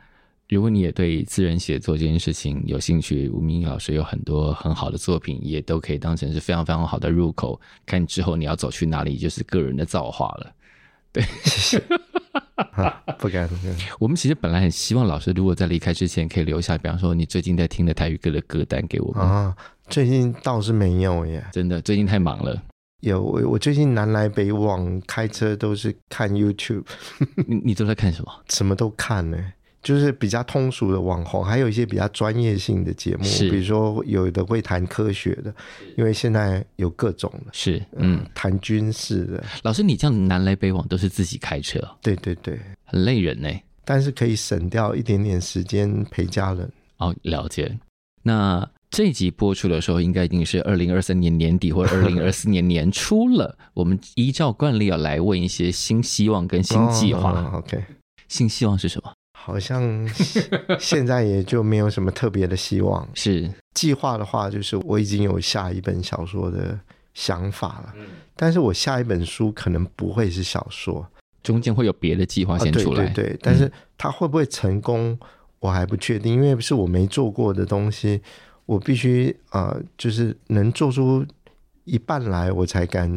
[0.48, 7.60] 如果你也对自然写作这件事情有兴趣，吴明义老师有很多很好的作品，也都可以当成是非常非常好的入口。
[7.86, 10.52] 看之后你要走去哪里，就是个人的造化了。
[11.12, 11.84] 对，谢谢。
[12.74, 13.50] 啊、不敢。
[14.00, 19.24] 我们其实本来很希望老师如果在离开之前可以留下，比方说你最近在听的台语歌的歌单给我们。
[19.26, 19.56] 啊，
[19.88, 22.62] 最近倒是没有耶，真的，最近太忙了。
[23.02, 26.86] 有我，我最近南来北往开车都是看 YouTube。
[27.48, 28.32] 你你都在看什么？
[28.50, 29.38] 什么都看呢。
[29.86, 35.54] 就是比较通俗的网红，还有一些比较专业性的节目，比如说有的会谈科学的，
[35.96, 39.44] 因为现在有各种的，是嗯，谈军事的。
[39.62, 41.80] 老师，你这样南来北往都是自己开车？
[42.02, 43.50] 对对对，很累人呢，
[43.86, 46.68] 但是可以省掉一点点时间陪家人。
[46.98, 47.78] 哦，了解。
[48.24, 53.56] 那这集播出的时候，应该已经是二零二三年年底或者二零二四 年年初了。
[53.76, 57.52] 我们依照惯例要来问一些新希望跟新计划。
[57.54, 57.84] OK，
[58.28, 59.14] 新希望是什么？
[59.46, 60.08] 好像
[60.80, 63.08] 现在也就没有什么特别的希望。
[63.14, 66.80] 是计划的话，就是我已经有下一本小说的
[67.14, 67.94] 想法了。
[67.96, 71.08] 嗯，但是我下一本书可能不会是小说，
[71.44, 73.06] 中间会有别的计划先出来。
[73.06, 75.16] 啊、对对对，但是它会不会成功，
[75.60, 78.20] 我还不确定，因为是我没做过的东西，
[78.66, 81.24] 我必须呃，就是能做出
[81.84, 83.08] 一半来，我才敢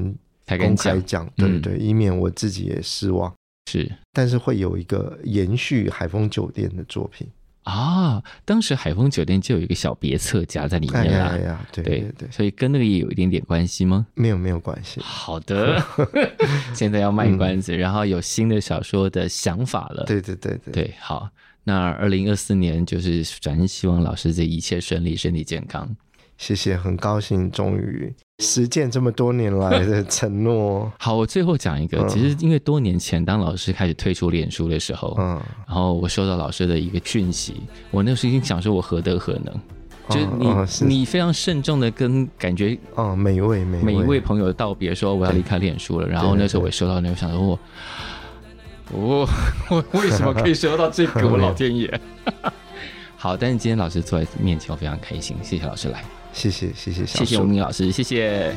[0.47, 1.27] 公开讲。
[1.37, 3.33] 对对对，嗯、以免我自己也失望。
[3.69, 7.27] 是，但是会有一个延续海丰酒店的作品
[7.65, 8.23] 啊。
[8.47, 11.29] 当时海丰酒店就有一个小别册夹在里面啊。
[11.33, 14.07] 哎呀，对对对，对，所以跟那个也有一点点关系吗？
[14.15, 15.01] 没有没有关系。
[15.03, 15.83] 好的，
[16.75, 20.05] 现在要卖关子，嗯，然后有新的小说的想法了。
[20.07, 21.29] 对对对对对，好，
[21.65, 25.95] 那二零二四年就是转正，希望老师这一切顺利，身体健康。
[26.39, 30.91] 谢谢，很高兴终于实践这么多年来的 承诺。
[30.99, 39.55] 好，我最后讲一个，其实因为多年前当老师开始退出脸书的时候，嗯，然后我收到老师的一个讯息，我那时候已经想说，我何德何能？
[40.09, 46.07] 就是你、哦是，你非常慎重的跟感觉，哦，每一位每每一位朋友道别，说我要离开脸书了。
[46.07, 47.59] 然后那时候我收到那个，想说我，
[48.93, 49.29] 我
[49.69, 51.27] 我为什么可以收到这个？
[51.29, 52.01] 我老天爷！
[53.17, 55.37] 好，但是今天老师坐在面前，我非常开心。
[55.43, 56.03] 谢谢老师来。
[56.39, 58.55] 谢谢谢谢谢谢吴明老师，谢谢。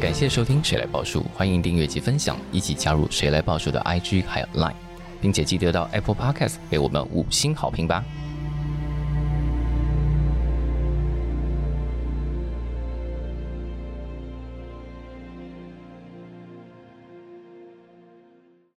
[0.00, 4.72] 感谢收听《谁来报数》，欢迎订阅及分享，一起加入《谁来报数》的 IG 还有 Line，
[5.20, 8.02] 并且记得到 Apple Podcast 给我们五星好评吧。